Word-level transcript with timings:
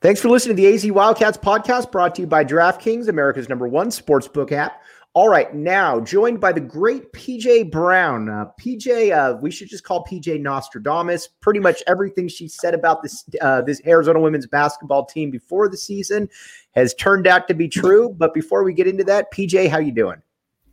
Thanks 0.00 0.20
for 0.20 0.28
listening 0.28 0.54
to 0.54 0.62
the 0.62 0.72
AZ 0.72 0.88
Wildcats 0.92 1.36
podcast 1.36 1.90
brought 1.90 2.14
to 2.14 2.20
you 2.20 2.28
by 2.28 2.44
DraftKings, 2.44 3.08
America's 3.08 3.48
number 3.48 3.66
one 3.66 3.88
sportsbook 3.88 4.52
app. 4.52 4.80
All 5.12 5.28
right, 5.28 5.52
now 5.52 5.98
joined 5.98 6.40
by 6.40 6.52
the 6.52 6.60
great 6.60 7.12
PJ 7.12 7.72
Brown. 7.72 8.28
Uh, 8.28 8.44
PJ, 8.60 9.10
uh, 9.10 9.38
we 9.38 9.50
should 9.50 9.68
just 9.68 9.82
call 9.82 10.04
PJ 10.04 10.40
Nostradamus. 10.40 11.26
Pretty 11.40 11.58
much 11.58 11.82
everything 11.88 12.28
she 12.28 12.46
said 12.46 12.74
about 12.74 13.02
this 13.02 13.24
uh, 13.40 13.62
this 13.62 13.80
Arizona 13.84 14.20
women's 14.20 14.46
basketball 14.46 15.04
team 15.04 15.32
before 15.32 15.68
the 15.68 15.76
season 15.76 16.28
has 16.76 16.94
turned 16.94 17.26
out 17.26 17.48
to 17.48 17.54
be 17.54 17.66
true. 17.66 18.14
But 18.16 18.34
before 18.34 18.62
we 18.62 18.74
get 18.74 18.86
into 18.86 19.02
that, 19.02 19.32
PJ, 19.32 19.68
how 19.68 19.80
you 19.80 19.90
doing? 19.90 20.22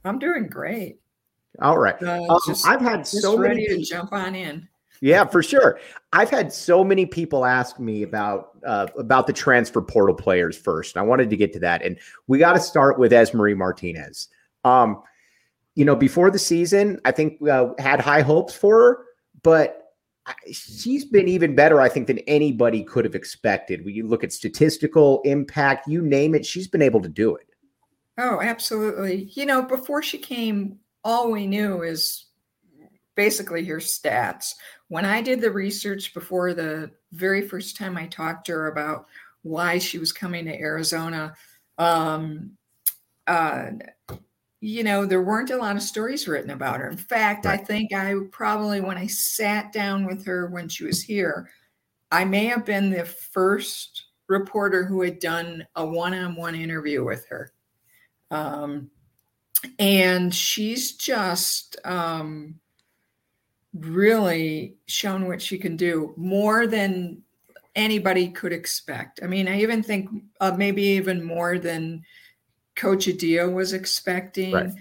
I'm 0.04 0.20
doing 0.20 0.46
great. 0.46 1.00
All 1.64 1.80
right, 1.80 1.96
uh, 2.04 2.22
um, 2.30 2.40
just, 2.46 2.68
I've 2.68 2.82
had 2.82 3.08
so 3.08 3.36
ready 3.36 3.68
many 3.68 3.80
to 3.80 3.84
jump 3.84 4.14
on 4.14 4.36
in. 4.36 4.68
Yeah, 5.02 5.26
for 5.26 5.44
sure. 5.44 5.80
I've 6.14 6.30
had 6.30 6.52
so 6.54 6.84
many 6.84 7.06
people 7.06 7.46
ask 7.46 7.80
me 7.80 8.04
about 8.04 8.52
uh, 8.66 8.88
about 8.98 9.28
the 9.28 9.34
transfer 9.34 9.82
portal 9.82 10.16
players 10.16 10.58
first. 10.58 10.98
I 10.98 11.02
wanted 11.02 11.30
to 11.30 11.38
get 11.38 11.54
to 11.54 11.60
that, 11.60 11.84
and 11.84 11.98
we 12.28 12.38
got 12.38 12.54
to 12.54 12.60
start 12.60 12.98
with 12.98 13.12
Esmery 13.12 13.56
Martinez. 13.56 14.30
Um, 14.64 15.02
you 15.76 15.86
know, 15.86 15.96
before 15.96 16.32
the 16.32 16.40
season, 16.40 17.00
I 17.06 17.12
think 17.12 17.46
uh, 17.48 17.70
had 17.78 18.00
high 18.00 18.22
hopes 18.22 18.56
for 18.56 18.80
her, 18.80 19.06
but 19.44 19.94
she's 20.52 21.06
been 21.06 21.28
even 21.28 21.56
better, 21.56 21.82
I 21.82 21.90
think, 21.90 22.08
than 22.08 22.20
anybody 22.20 22.84
could 22.84 23.06
have 23.06 23.16
expected. 23.16 23.86
When 23.86 23.94
you 23.94 24.08
look 24.08 24.24
at 24.24 24.34
statistical 24.34 25.22
impact, 25.26 25.88
you 25.88 26.02
name 26.02 26.34
it, 26.34 26.46
she's 26.46 26.68
been 26.68 26.82
able 26.82 27.02
to 27.02 27.10
do 27.10 27.36
it. 27.36 27.48
Oh, 28.18 28.40
absolutely. 28.42 29.30
You 29.34 29.46
know, 29.46 29.62
before 29.62 30.02
she 30.02 30.18
came, 30.18 30.80
all 31.04 31.32
we 31.32 31.46
knew 31.46 31.84
is 31.84 32.26
basically 33.16 33.64
her 33.66 33.78
stats 33.78 34.54
when 34.88 35.06
I 35.06 35.22
did 35.22 35.42
the 35.42 35.52
research 35.52 36.14
before 36.14 36.54
the 36.54 36.92
very 37.12 37.48
first 37.48 37.78
time 37.78 37.98
I 37.98 38.08
talked 38.08 38.46
to 38.48 38.54
her 38.54 38.68
about 38.68 39.08
why 39.42 39.78
she 39.78 39.98
was 39.98 40.12
coming 40.12 40.46
to 40.46 40.60
Arizona, 40.60 41.34
um, 41.78 42.52
uh, 43.28 43.72
you 44.62 44.84
know, 44.84 45.06
there 45.06 45.22
weren't 45.22 45.52
a 45.52 45.58
lot 45.58 45.76
of 45.76 45.82
stories 45.82 46.28
written 46.28 46.52
about 46.52 46.80
her. 46.80 46.90
In 46.90 46.98
fact, 46.98 47.46
right. 47.46 47.60
I 47.60 47.64
think 47.64 47.94
I 47.94 48.16
probably, 48.32 48.82
when 48.82 48.98
I 48.98 49.08
sat 49.08 49.72
down 49.72 50.06
with 50.06 50.26
her 50.26 50.48
when 50.48 50.68
she 50.68 50.84
was 50.84 51.02
here, 51.02 51.50
I 52.12 52.26
may 52.26 52.46
have 52.46 52.66
been 52.66 52.90
the 52.90 53.06
first 53.06 54.06
reporter 54.28 54.84
who 54.84 55.02
had 55.02 55.20
done 55.20 55.68
a 55.76 55.86
one 55.86 56.14
on 56.14 56.36
one 56.36 56.56
interview 56.56 57.04
with 57.04 57.26
her. 57.28 57.52
Um, 58.32 58.90
and 59.78 60.34
she's 60.34 60.94
just, 60.94 61.78
um, 61.86 62.60
really 63.80 64.76
shown 64.88 65.28
what 65.28 65.42
she 65.42 65.58
can 65.58 65.76
do 65.76 66.14
more 66.18 66.66
than 66.66 67.22
anybody 67.76 68.30
could 68.30 68.54
expect. 68.54 69.20
I 69.22 69.28
mean, 69.28 69.48
I 69.48 69.62
even 69.62 69.84
think 69.84 70.10
uh, 70.40 70.56
maybe 70.58 70.84
even 70.84 71.24
more 71.24 71.60
than 71.60 72.04
Coach 72.76 73.08
Adia 73.08 73.50
was 73.50 73.74
expecting. 73.74 74.54
Right. 74.54 74.72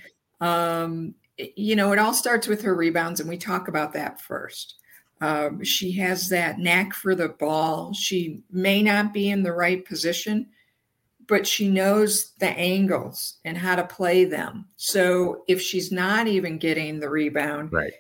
Um, 0.41 1.15
you 1.57 1.75
know, 1.75 1.93
it 1.93 1.99
all 1.99 2.15
starts 2.15 2.47
with 2.47 2.63
her 2.63 2.75
rebounds, 2.75 3.19
and 3.19 3.29
we 3.29 3.37
talk 3.37 3.67
about 3.67 3.93
that 3.95 4.21
first. 4.21 4.77
Um, 5.21 5.65
she 5.65 5.93
has 5.93 6.29
that 6.29 6.59
knack 6.59 6.93
for 6.93 7.15
the 7.15 7.31
ball. 7.31 7.93
She 7.93 8.43
may 8.51 8.83
not 8.83 9.13
be 9.13 9.31
in 9.31 9.43
the 9.43 9.53
right 9.53 9.85
position, 9.85 10.49
but 11.27 11.47
she 11.47 11.69
knows 11.69 12.33
the 12.39 12.51
angles 12.51 13.39
and 13.45 13.57
how 13.57 13.75
to 13.75 13.85
play 13.85 14.25
them. 14.25 14.67
So 14.77 15.43
if 15.49 15.61
she's 15.61 15.91
not 15.91 16.29
even 16.29 16.59
getting 16.59 17.01
the 17.01 17.09
rebound, 17.09 17.73
right 17.73 17.95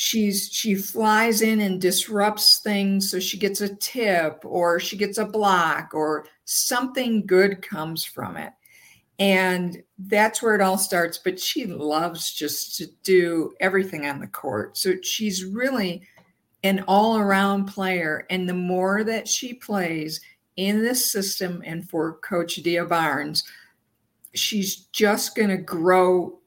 she's 0.00 0.48
she 0.52 0.76
flies 0.76 1.42
in 1.42 1.60
and 1.60 1.80
disrupts 1.80 2.60
things 2.60 3.10
so 3.10 3.18
she 3.18 3.36
gets 3.36 3.60
a 3.60 3.74
tip 3.74 4.40
or 4.44 4.78
she 4.78 4.96
gets 4.96 5.18
a 5.18 5.24
block 5.24 5.90
or 5.92 6.24
something 6.44 7.26
good 7.26 7.60
comes 7.62 8.04
from 8.04 8.36
it. 8.36 8.52
And 9.18 9.82
that's 9.98 10.40
where 10.40 10.54
it 10.54 10.60
all 10.60 10.78
starts 10.78 11.18
but 11.18 11.40
she 11.40 11.66
loves 11.66 12.32
just 12.32 12.76
to 12.76 12.86
do 13.02 13.50
everything 13.58 14.06
on 14.06 14.20
the 14.20 14.28
court. 14.28 14.78
So 14.78 14.92
she's 15.02 15.44
really 15.44 16.06
an 16.62 16.84
all-around 16.86 17.64
player 17.64 18.24
and 18.30 18.48
the 18.48 18.54
more 18.54 19.02
that 19.02 19.26
she 19.26 19.54
plays 19.54 20.20
in 20.54 20.80
this 20.80 21.10
system 21.10 21.60
and 21.66 21.90
for 21.90 22.18
coach 22.18 22.56
Adia 22.56 22.84
Barnes 22.84 23.42
she's 24.32 24.76
just 24.92 25.34
going 25.34 25.48
to 25.50 25.56
grow 25.56 26.38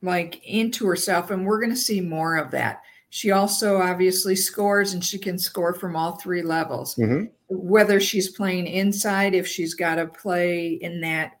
like 0.00 0.42
into 0.46 0.86
herself 0.86 1.30
and 1.30 1.44
we're 1.44 1.60
going 1.60 1.68
to 1.68 1.76
see 1.76 2.00
more 2.00 2.36
of 2.36 2.50
that 2.50 2.80
she 3.14 3.30
also 3.30 3.80
obviously 3.80 4.34
scores 4.34 4.92
and 4.92 5.04
she 5.04 5.18
can 5.18 5.38
score 5.38 5.72
from 5.72 5.94
all 5.94 6.16
three 6.16 6.42
levels. 6.42 6.96
Mm-hmm. 6.96 7.26
Whether 7.46 8.00
she's 8.00 8.32
playing 8.32 8.66
inside, 8.66 9.36
if 9.36 9.46
she's 9.46 9.72
got 9.72 9.94
to 9.94 10.08
play 10.08 10.70
in 10.82 11.00
that 11.02 11.38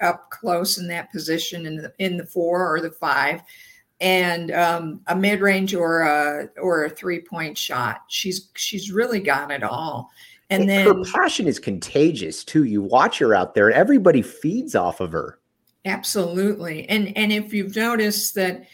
up 0.00 0.28
close 0.30 0.76
in 0.76 0.88
that 0.88 1.12
position 1.12 1.66
in 1.66 1.76
the 1.76 1.94
in 2.00 2.16
the 2.16 2.26
four 2.26 2.68
or 2.68 2.80
the 2.80 2.90
five, 2.90 3.42
and 4.00 4.50
um, 4.50 5.02
a 5.06 5.14
mid 5.14 5.40
range 5.40 5.72
or 5.72 6.00
a 6.00 6.48
or 6.60 6.86
a 6.86 6.90
three 6.90 7.20
point 7.20 7.56
shot, 7.56 8.00
she's 8.08 8.50
she's 8.56 8.90
really 8.90 9.20
got 9.20 9.52
it 9.52 9.62
all. 9.62 10.10
And, 10.50 10.62
and 10.62 10.68
then 10.68 10.84
her 10.84 11.04
passion 11.12 11.46
is 11.46 11.60
contagious 11.60 12.42
too. 12.42 12.64
You 12.64 12.82
watch 12.82 13.20
her 13.20 13.36
out 13.36 13.54
there, 13.54 13.68
and 13.68 13.76
everybody 13.76 14.20
feeds 14.20 14.74
off 14.74 14.98
of 14.98 15.12
her. 15.12 15.38
Absolutely, 15.84 16.88
and 16.88 17.16
and 17.16 17.32
if 17.32 17.54
you've 17.54 17.76
noticed 17.76 18.34
that 18.34 18.64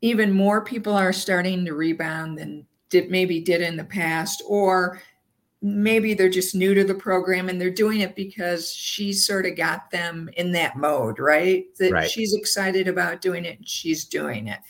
even 0.00 0.32
more 0.32 0.64
people 0.64 0.94
are 0.94 1.12
starting 1.12 1.64
to 1.64 1.74
rebound 1.74 2.38
than 2.38 2.66
did 2.88 3.10
maybe 3.10 3.40
did 3.40 3.60
in 3.60 3.76
the 3.76 3.84
past 3.84 4.42
or 4.46 5.00
maybe 5.62 6.14
they're 6.14 6.30
just 6.30 6.54
new 6.54 6.74
to 6.74 6.84
the 6.84 6.94
program 6.94 7.48
and 7.48 7.60
they're 7.60 7.70
doing 7.70 8.00
it 8.00 8.16
because 8.16 8.72
she 8.72 9.12
sort 9.12 9.44
of 9.44 9.56
got 9.56 9.90
them 9.90 10.28
in 10.36 10.52
that 10.52 10.76
mode 10.76 11.18
right? 11.18 11.66
That 11.78 11.92
right. 11.92 12.10
she's 12.10 12.34
excited 12.34 12.88
about 12.88 13.20
doing 13.20 13.44
it 13.44 13.58
and 13.58 13.68
she's 13.68 14.04
doing 14.04 14.48
it. 14.48 14.60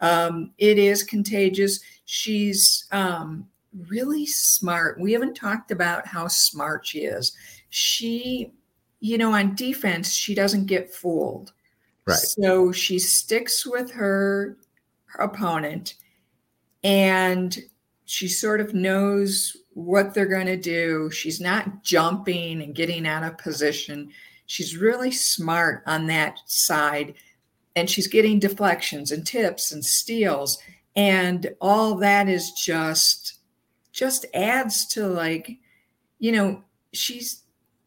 Um, 0.00 0.52
it 0.58 0.78
is 0.78 1.02
contagious. 1.02 1.80
She's 2.04 2.86
um, 2.90 3.46
really 3.88 4.26
smart. 4.26 4.98
We 4.98 5.12
haven't 5.12 5.34
talked 5.34 5.70
about 5.70 6.06
how 6.06 6.26
smart 6.28 6.86
she 6.86 7.00
is. 7.00 7.36
She 7.70 8.52
you 9.02 9.16
know 9.16 9.32
on 9.32 9.54
defense 9.54 10.12
she 10.12 10.34
doesn't 10.34 10.66
get 10.66 10.92
fooled. 10.92 11.52
Right. 12.06 12.16
So 12.16 12.72
she 12.72 12.98
sticks 12.98 13.64
with 13.64 13.90
her 13.92 14.56
opponent 15.18 15.94
and 16.82 17.58
she 18.04 18.28
sort 18.28 18.60
of 18.60 18.74
knows 18.74 19.56
what 19.74 20.14
they're 20.14 20.26
going 20.26 20.46
to 20.46 20.56
do. 20.56 21.10
She's 21.10 21.40
not 21.40 21.84
jumping 21.84 22.62
and 22.62 22.74
getting 22.74 23.06
out 23.06 23.22
of 23.22 23.38
position. 23.38 24.10
She's 24.46 24.76
really 24.76 25.12
smart 25.12 25.82
on 25.86 26.06
that 26.06 26.38
side. 26.46 27.14
And 27.76 27.88
she's 27.88 28.08
getting 28.08 28.40
deflections 28.40 29.12
and 29.12 29.24
tips 29.24 29.70
and 29.70 29.84
steals. 29.84 30.58
And 30.96 31.54
all 31.60 31.94
that 31.96 32.28
is 32.28 32.50
just 32.52 33.34
just 33.92 34.26
adds 34.34 34.86
to 34.88 35.06
like, 35.06 35.58
you 36.18 36.32
know, 36.32 36.64
she's 36.92 37.44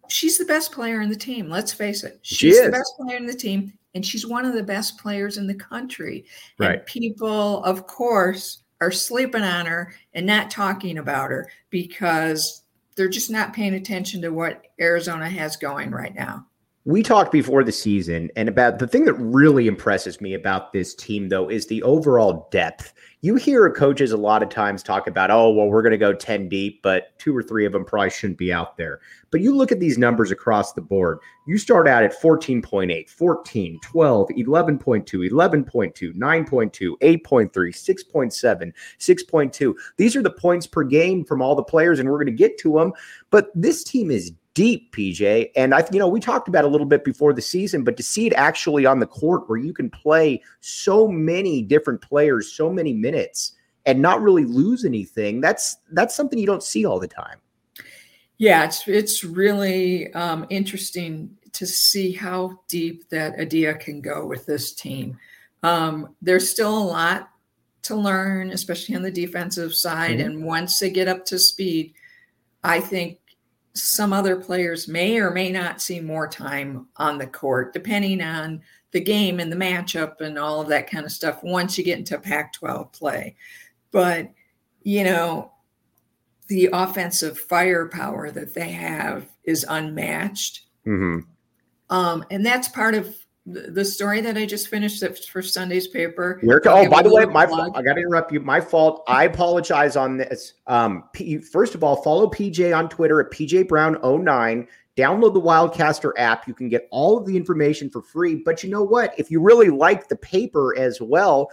she's 0.07 0.37
the 0.37 0.45
best 0.45 0.71
player 0.71 1.01
in 1.01 1.09
the 1.09 1.15
team. 1.17 1.49
Let's 1.49 1.73
face 1.73 2.03
it. 2.05 2.19
She's 2.21 2.55
she 2.55 2.65
the 2.65 2.71
best 2.71 2.93
player 2.97 3.17
in 3.17 3.25
the 3.25 3.33
team 3.33 3.73
and 3.95 4.05
she's 4.05 4.25
one 4.25 4.45
of 4.45 4.53
the 4.53 4.63
best 4.63 4.97
players 4.97 5.37
in 5.37 5.47
the 5.47 5.55
country. 5.55 6.25
Right. 6.57 6.79
And 6.79 6.85
people, 6.85 7.63
of 7.63 7.87
course, 7.87 8.63
are 8.81 8.91
sleeping 8.91 9.43
on 9.43 9.65
her 9.65 9.93
and 10.13 10.25
not 10.25 10.51
talking 10.51 10.97
about 10.97 11.31
her 11.31 11.49
because 11.69 12.63
they're 12.95 13.07
just 13.07 13.31
not 13.31 13.53
paying 13.53 13.75
attention 13.75 14.21
to 14.21 14.29
what 14.29 14.67
Arizona 14.79 15.29
has 15.29 15.55
going 15.55 15.91
right 15.91 16.13
now. 16.13 16.45
We 16.85 17.01
talked 17.01 17.31
before 17.31 17.63
the 17.63 17.71
season, 17.71 18.29
and 18.35 18.49
about 18.49 18.77
the 18.77 18.87
thing 18.87 19.05
that 19.05 19.13
really 19.13 19.67
impresses 19.67 20.19
me 20.19 20.33
about 20.33 20.73
this 20.73 20.93
team, 20.93 21.29
though, 21.29 21.49
is 21.49 21.65
the 21.65 21.81
overall 21.81 22.49
depth. 22.51 22.93
You 23.21 23.35
hear 23.35 23.71
coaches 23.71 24.11
a 24.11 24.17
lot 24.17 24.43
of 24.43 24.49
times 24.49 24.83
talk 24.83 25.07
about, 25.07 25.31
oh, 25.31 25.49
well, 25.49 25.67
we're 25.67 25.81
going 25.81 25.93
to 25.93 25.97
go 25.97 26.11
10 26.11 26.49
deep, 26.49 26.81
but 26.81 27.17
two 27.19 27.33
or 27.33 27.41
three 27.41 27.65
of 27.65 27.71
them 27.71 27.85
probably 27.85 28.09
shouldn't 28.09 28.37
be 28.37 28.51
out 28.51 28.75
there. 28.75 28.99
But 29.31 29.39
you 29.39 29.55
look 29.55 29.71
at 29.71 29.79
these 29.79 29.97
numbers 29.97 30.29
across 30.29 30.73
the 30.73 30.81
board. 30.81 31.19
You 31.47 31.57
start 31.57 31.87
out 31.87 32.03
at 32.03 32.21
14.8, 32.21 33.09
14, 33.09 33.79
12, 33.81 34.27
11.2, 34.27 35.31
11.2, 35.31 36.13
9.2, 36.13 36.97
8.3, 36.99 37.49
6.7, 37.49 38.73
6.2. 38.99 39.73
These 39.95 40.17
are 40.17 40.21
the 40.21 40.29
points 40.29 40.67
per 40.67 40.83
game 40.83 41.23
from 41.23 41.41
all 41.41 41.55
the 41.55 41.63
players, 41.63 41.99
and 41.99 42.09
we're 42.09 42.17
going 42.17 42.25
to 42.25 42.33
get 42.33 42.57
to 42.57 42.73
them. 42.73 42.91
But 43.29 43.51
this 43.55 43.85
team 43.85 44.11
is 44.11 44.33
deep, 44.53 44.93
PJ. 44.95 45.49
And 45.55 45.73
I, 45.73 45.85
you 45.91 45.99
know, 45.99 46.07
we 46.07 46.19
talked 46.19 46.47
about 46.47 46.65
a 46.65 46.67
little 46.67 46.85
bit 46.85 47.03
before 47.03 47.33
the 47.33 47.41
season, 47.41 47.83
but 47.83 47.97
to 47.97 48.03
see 48.03 48.27
it 48.27 48.33
actually 48.33 48.85
on 48.85 48.99
the 48.99 49.07
court 49.07 49.49
where 49.49 49.57
you 49.57 49.73
can 49.73 49.89
play 49.89 50.41
so 50.61 51.07
many 51.07 51.61
different 51.61 52.01
players, 52.01 52.51
so 52.51 52.71
many 52.71 52.93
minutes, 52.93 53.53
and 53.85 54.01
not 54.01 54.21
really 54.21 54.45
lose 54.45 54.85
anything, 54.85 55.41
that's 55.41 55.77
that's 55.91 56.15
something 56.15 56.39
you 56.39 56.45
don't 56.45 56.63
see 56.63 56.85
all 56.85 56.99
the 56.99 57.07
time. 57.07 57.37
Yeah, 58.37 58.65
it's 58.65 58.87
it's 58.87 59.23
really 59.23 60.13
um, 60.13 60.45
interesting 60.49 61.37
to 61.53 61.67
see 61.67 62.11
how 62.11 62.59
deep 62.67 63.09
that 63.09 63.39
Adia 63.39 63.75
can 63.75 64.01
go 64.01 64.25
with 64.25 64.45
this 64.45 64.73
team. 64.73 65.17
Um, 65.61 66.15
there's 66.21 66.49
still 66.49 66.75
a 66.75 66.83
lot 66.83 67.29
to 67.83 67.95
learn, 67.95 68.51
especially 68.51 68.95
on 68.95 69.01
the 69.01 69.11
defensive 69.11 69.73
side. 69.73 70.17
Mm-hmm. 70.17 70.27
And 70.27 70.45
once 70.45 70.79
they 70.79 70.89
get 70.89 71.07
up 71.07 71.25
to 71.25 71.37
speed, 71.37 71.93
I 72.63 72.79
think 72.79 73.19
some 73.73 74.13
other 74.13 74.35
players 74.35 74.87
may 74.87 75.17
or 75.17 75.31
may 75.31 75.51
not 75.51 75.81
see 75.81 75.99
more 75.99 76.27
time 76.27 76.87
on 76.97 77.17
the 77.17 77.27
court, 77.27 77.73
depending 77.73 78.21
on 78.21 78.61
the 78.91 79.01
game 79.01 79.39
and 79.39 79.51
the 79.51 79.55
matchup 79.55 80.21
and 80.21 80.37
all 80.37 80.61
of 80.61 80.67
that 80.67 80.89
kind 80.89 81.05
of 81.05 81.11
stuff 81.11 81.43
once 81.43 81.77
you 81.77 81.83
get 81.83 81.97
into 81.97 82.17
Pac 82.19 82.53
12 82.53 82.91
play. 82.91 83.35
But, 83.91 84.31
you 84.83 85.03
know, 85.03 85.51
the 86.47 86.69
offensive 86.71 87.37
firepower 87.37 88.29
that 88.31 88.53
they 88.53 88.69
have 88.69 89.27
is 89.43 89.65
unmatched. 89.67 90.61
Mm-hmm. 90.85 91.19
Um, 91.89 92.25
and 92.29 92.45
that's 92.45 92.67
part 92.67 92.93
of 92.93 93.15
the 93.45 93.83
story 93.83 94.21
that 94.21 94.37
I 94.37 94.45
just 94.45 94.69
finished 94.69 95.03
for 95.27 95.41
Sunday's 95.41 95.87
paper. 95.87 96.39
Where, 96.43 96.61
oh, 96.65 96.89
by 96.89 97.01
the 97.01 97.13
way, 97.13 97.25
my 97.25 97.43
I 97.43 97.81
got 97.81 97.93
to 97.93 97.99
interrupt 97.99 98.31
you. 98.31 98.39
My 98.39 98.61
fault. 98.61 99.03
I 99.07 99.25
apologize 99.25 99.97
on 99.97 100.17
this. 100.17 100.53
Um, 100.67 101.03
P, 101.11 101.39
first 101.39 101.75
of 101.75 101.83
all, 101.83 102.01
follow 102.01 102.29
PJ 102.29 102.75
on 102.75 102.87
Twitter 102.87 103.19
at 103.19 103.31
PJ 103.31 103.67
Brown 103.67 103.97
09. 104.01 104.67
Download 104.95 105.33
the 105.33 105.41
Wildcaster 105.41 106.13
app. 106.17 106.47
You 106.47 106.53
can 106.53 106.69
get 106.69 106.87
all 106.89 107.17
of 107.17 107.25
the 107.25 107.35
information 107.35 107.89
for 107.89 108.01
free. 108.01 108.35
But 108.35 108.63
you 108.63 108.69
know 108.69 108.83
what? 108.83 109.13
If 109.17 109.29
you 109.29 109.41
really 109.41 109.69
like 109.69 110.07
the 110.07 110.15
paper 110.15 110.77
as 110.77 111.01
well, 111.01 111.51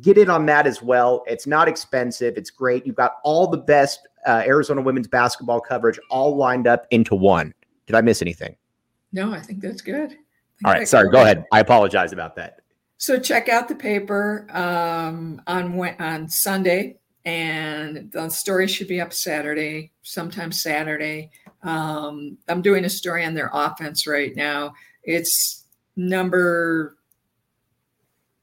get 0.00 0.16
in 0.16 0.30
on 0.30 0.46
that 0.46 0.66
as 0.66 0.80
well. 0.80 1.24
It's 1.26 1.46
not 1.46 1.66
expensive. 1.66 2.36
It's 2.36 2.50
great. 2.50 2.86
You've 2.86 2.96
got 2.96 3.14
all 3.24 3.48
the 3.48 3.58
best 3.58 4.06
uh, 4.26 4.42
Arizona 4.46 4.80
women's 4.80 5.08
basketball 5.08 5.60
coverage 5.60 5.98
all 6.08 6.36
lined 6.36 6.68
up 6.68 6.86
into 6.90 7.16
one. 7.16 7.52
Did 7.86 7.96
I 7.96 8.00
miss 8.02 8.22
anything? 8.22 8.54
No, 9.12 9.32
I 9.32 9.40
think 9.40 9.60
that's 9.60 9.82
good. 9.82 10.16
All 10.64 10.72
right, 10.72 10.86
sorry. 10.86 11.10
Go 11.10 11.22
ahead. 11.22 11.44
I 11.52 11.60
apologize 11.60 12.12
about 12.12 12.36
that. 12.36 12.60
So 12.98 13.18
check 13.18 13.48
out 13.48 13.66
the 13.66 13.74
paper 13.74 14.46
um, 14.50 15.40
on 15.46 15.78
on 16.00 16.28
Sunday, 16.28 16.98
and 17.24 18.10
the 18.12 18.28
story 18.28 18.68
should 18.68 18.88
be 18.88 19.00
up 19.00 19.12
Saturday, 19.12 19.92
sometime 20.02 20.52
Saturday. 20.52 21.30
Um, 21.62 22.36
I'm 22.48 22.60
doing 22.60 22.84
a 22.84 22.90
story 22.90 23.24
on 23.24 23.32
their 23.34 23.50
offense 23.54 24.06
right 24.06 24.36
now. 24.36 24.74
It's 25.02 25.64
number. 25.96 26.96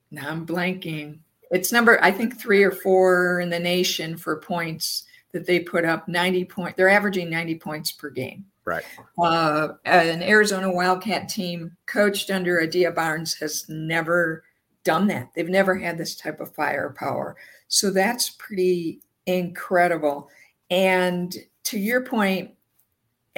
Now 0.09 0.29
I'm 0.29 0.45
blanking. 0.45 1.19
It's 1.51 1.71
number 1.71 2.03
I 2.03 2.11
think 2.11 2.39
three 2.39 2.63
or 2.63 2.71
four 2.71 3.39
in 3.39 3.49
the 3.49 3.59
nation 3.59 4.17
for 4.17 4.37
points 4.37 5.03
that 5.33 5.45
they 5.45 5.59
put 5.59 5.85
up. 5.85 6.07
90 6.07 6.45
point. 6.45 6.77
They're 6.77 6.89
averaging 6.89 7.29
90 7.29 7.55
points 7.59 7.91
per 7.91 8.09
game. 8.09 8.45
Right. 8.67 8.83
Uh, 9.17 9.69
an 9.85 10.21
Arizona 10.21 10.69
Wildcat 10.69 11.29
team 11.29 11.77
coached 11.85 12.29
under 12.29 12.61
Adia 12.61 12.91
Barnes 12.91 13.33
has 13.35 13.63
never 13.69 14.43
done 14.83 15.07
that. 15.07 15.29
They've 15.33 15.47
never 15.47 15.73
had 15.73 15.97
this 15.97 16.15
type 16.15 16.41
of 16.41 16.53
firepower. 16.53 17.37
So 17.69 17.91
that's 17.91 18.31
pretty 18.31 18.99
incredible. 19.25 20.27
And 20.69 21.33
to 21.63 21.79
your 21.79 22.01
point, 22.01 22.51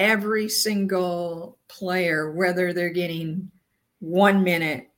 every 0.00 0.48
single 0.48 1.58
player, 1.68 2.32
whether 2.32 2.72
they're 2.72 2.90
getting 2.90 3.52
one 4.00 4.42
minute 4.42 4.90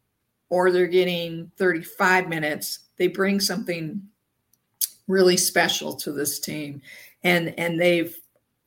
or 0.49 0.73
they're 0.73 0.87
getting 0.87 1.53
35 1.59 2.31
minutes, 2.31 2.79
they 2.97 3.09
bring 3.09 3.39
something 3.39 4.01
really 5.09 5.37
special 5.37 5.93
to 5.97 6.11
this 6.11 6.41
team. 6.41 6.81
And 7.23 7.53
and 7.59 7.79
they've 7.79 8.17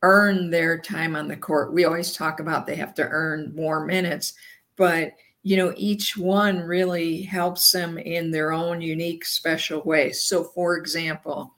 earn 0.02 0.50
their 0.50 0.78
time 0.80 1.16
on 1.16 1.28
the 1.28 1.38
court. 1.38 1.74
We 1.74 1.86
always 1.86 2.14
talk 2.14 2.40
about 2.40 2.68
they 2.68 2.76
have 2.76 2.94
to 2.96 3.08
earn 3.08 3.54
more 3.56 3.86
minutes, 3.86 4.34
but 4.76 5.14
you 5.46 5.58
know, 5.58 5.74
each 5.78 6.18
one 6.18 6.60
really 6.62 7.22
helps 7.22 7.72
them 7.72 8.00
in 8.00 8.32
their 8.32 8.52
own 8.52 8.82
unique, 8.82 9.24
special 9.24 9.82
way. 9.84 10.12
So, 10.12 10.44
for 10.44 10.76
example, 10.76 11.54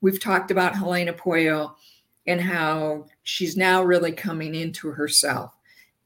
we've 0.00 0.20
talked 0.20 0.52
about 0.52 0.76
Helena 0.76 1.12
Pueyo 1.12 1.74
and 2.28 2.40
how 2.40 3.06
she's 3.24 3.56
now 3.56 3.82
really 3.82 4.12
coming 4.12 4.54
into 4.54 4.88
herself. 4.88 5.52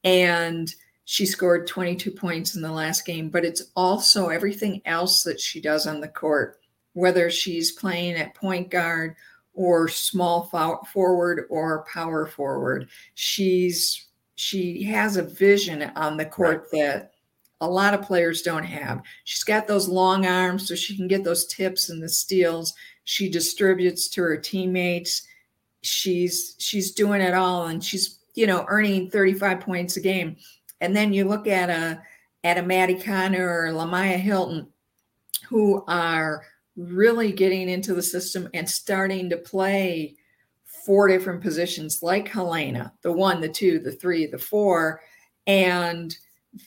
And 0.05 0.75
she 1.05 1.27
scored 1.27 1.67
22 1.67 2.11
points 2.11 2.55
in 2.55 2.63
the 2.63 2.73
last 2.73 3.05
game, 3.05 3.29
but 3.29 3.45
it's 3.45 3.63
also 3.77 4.29
everything 4.29 4.81
else 4.87 5.23
that 5.25 5.39
she 5.41 5.61
does 5.61 5.87
on 5.87 6.01
the 6.01 6.09
court, 6.09 6.61
whether 6.95 7.31
she's 7.31 7.73
playing 7.73 8.15
at 8.15 8.35
point 8.35 8.71
guard 8.71 9.17
or 9.59 9.89
small 9.89 10.45
forward 10.93 11.47
or 11.51 11.85
power 11.93 12.27
forward. 12.27 12.89
She's 13.15 14.07
she 14.37 14.85
has 14.85 15.17
a 15.17 15.23
vision 15.25 15.91
on 15.97 16.17
the 16.17 16.25
court 16.25 16.69
right. 16.73 16.81
that 16.81 17.11
a 17.61 17.69
lot 17.69 17.93
of 17.93 18.03
players 18.03 18.43
don't 18.43 18.63
have. 18.63 19.03
She's 19.25 19.43
got 19.43 19.67
those 19.67 19.89
long 19.89 20.27
arms 20.27 20.69
so 20.69 20.77
she 20.77 20.97
can 20.97 21.09
get 21.09 21.25
those 21.25 21.49
tips 21.49 21.91
and 21.91 22.01
the 22.01 22.09
steals. 22.09 22.73
She 23.03 23.29
distributes 23.29 24.09
to 24.11 24.23
her 24.23 24.37
teammates. 24.37 25.27
She's 25.83 26.55
she's 26.59 26.93
doing 26.93 27.21
it 27.21 27.35
all 27.35 27.67
and 27.67 27.83
she's, 27.83 28.21
you 28.35 28.47
know, 28.47 28.65
earning 28.69 29.11
35 29.11 29.59
points 29.59 29.97
a 29.97 30.01
game. 30.01 30.37
And 30.81 30.95
then 30.95 31.13
you 31.13 31.25
look 31.25 31.49
at 31.49 31.69
a 31.69 32.01
at 32.45 32.59
a 32.59 32.63
Maddie 32.63 32.95
Conner 32.95 33.49
or 33.49 33.73
Lemyah 33.73 34.21
Hylton 34.21 34.69
who 35.49 35.83
are 35.89 36.45
really 36.79 37.33
getting 37.33 37.69
into 37.69 37.93
the 37.93 38.03
system 38.03 38.49
and 38.55 38.69
starting 38.69 39.29
to 39.29 39.37
play 39.37 40.17
four 40.65 41.09
different 41.09 41.43
positions 41.43 42.03
like 42.03 42.29
Helena, 42.29 42.93
the 43.03 43.13
one, 43.13 43.41
the 43.41 43.49
two, 43.49 43.81
the 43.81 43.93
three, 43.93 44.27
the 44.27 44.39
four. 44.39 45.01
And 45.47 46.17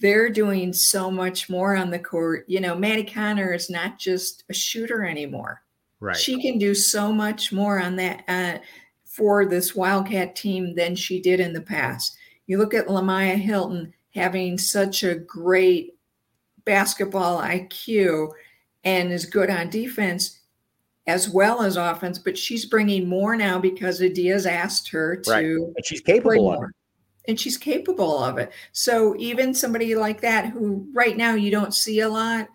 they're 0.01 0.29
doing 0.29 0.73
so 0.73 1.09
much 1.09 1.49
more 1.49 1.75
on 1.75 1.89
the 1.89 1.99
court. 1.99 2.45
You 2.47 2.59
know, 2.59 2.75
Maddie 2.75 3.05
Conner 3.05 3.53
is 3.53 3.69
not 3.69 3.97
just 3.97 4.43
a 4.49 4.53
shooter 4.53 5.05
anymore. 5.05 5.61
Right. 6.01 6.15
She 6.15 6.41
can 6.41 6.57
do 6.57 6.75
so 6.75 7.13
much 7.13 7.53
more 7.53 7.79
on 7.79 7.95
that 7.95 8.23
uh, 8.27 8.59
for 9.05 9.45
this 9.45 9.75
Wildcat 9.75 10.35
team 10.35 10.75
than 10.75 10.95
she 10.95 11.21
did 11.21 11.39
in 11.39 11.53
the 11.53 11.61
past. 11.61 12.17
You 12.47 12.57
look 12.57 12.73
at 12.73 12.87
Lemyah 12.87 13.39
Hylton 13.39 13.93
having 14.13 14.57
such 14.57 15.03
a 15.03 15.15
great 15.15 15.95
basketball 16.65 17.41
IQ 17.41 18.31
and 18.83 19.11
is 19.11 19.25
good 19.25 19.49
on 19.49 19.69
defense 19.69 20.39
as 21.07 21.29
well 21.29 21.61
as 21.61 21.77
offense, 21.77 22.19
but 22.19 22.37
she's 22.37 22.65
bringing 22.65 23.07
more 23.07 23.35
now 23.35 23.59
because 23.59 24.01
Adia's 24.01 24.45
asked 24.45 24.89
her 24.89 25.15
to. 25.17 25.31
Right. 25.31 25.45
And 25.45 25.85
she's 25.85 26.01
capable 26.01 26.53
of 26.53 26.63
it. 26.63 26.69
And 27.27 27.39
she's 27.39 27.57
capable 27.57 28.23
of 28.23 28.37
it. 28.37 28.51
So 28.71 29.15
even 29.17 29.53
somebody 29.53 29.95
like 29.95 30.21
that, 30.21 30.47
who 30.47 30.87
right 30.93 31.17
now 31.17 31.35
you 31.35 31.51
don't 31.51 31.73
see 31.73 31.99
a 31.99 32.09
lot, 32.09 32.49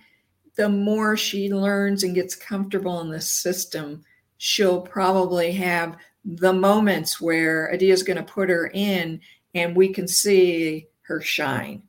the 0.57 0.69
more 0.69 1.17
she 1.17 1.53
learns 1.53 2.03
and 2.03 2.15
gets 2.15 2.35
comfortable 2.35 3.01
in 3.01 3.11
the 3.11 3.21
system, 3.21 4.03
she'll 4.39 4.81
probably 4.81 5.53
have 5.53 5.97
the 6.25 6.53
moments 6.53 7.21
where 7.21 7.73
Adia's 7.73 8.03
going 8.03 8.17
to 8.17 8.23
put 8.23 8.49
her 8.49 8.71
in 8.75 9.21
and 9.55 9.77
we 9.77 9.89
can 9.89 10.09
see 10.09 10.89
her 11.03 11.21
shine. 11.21 11.83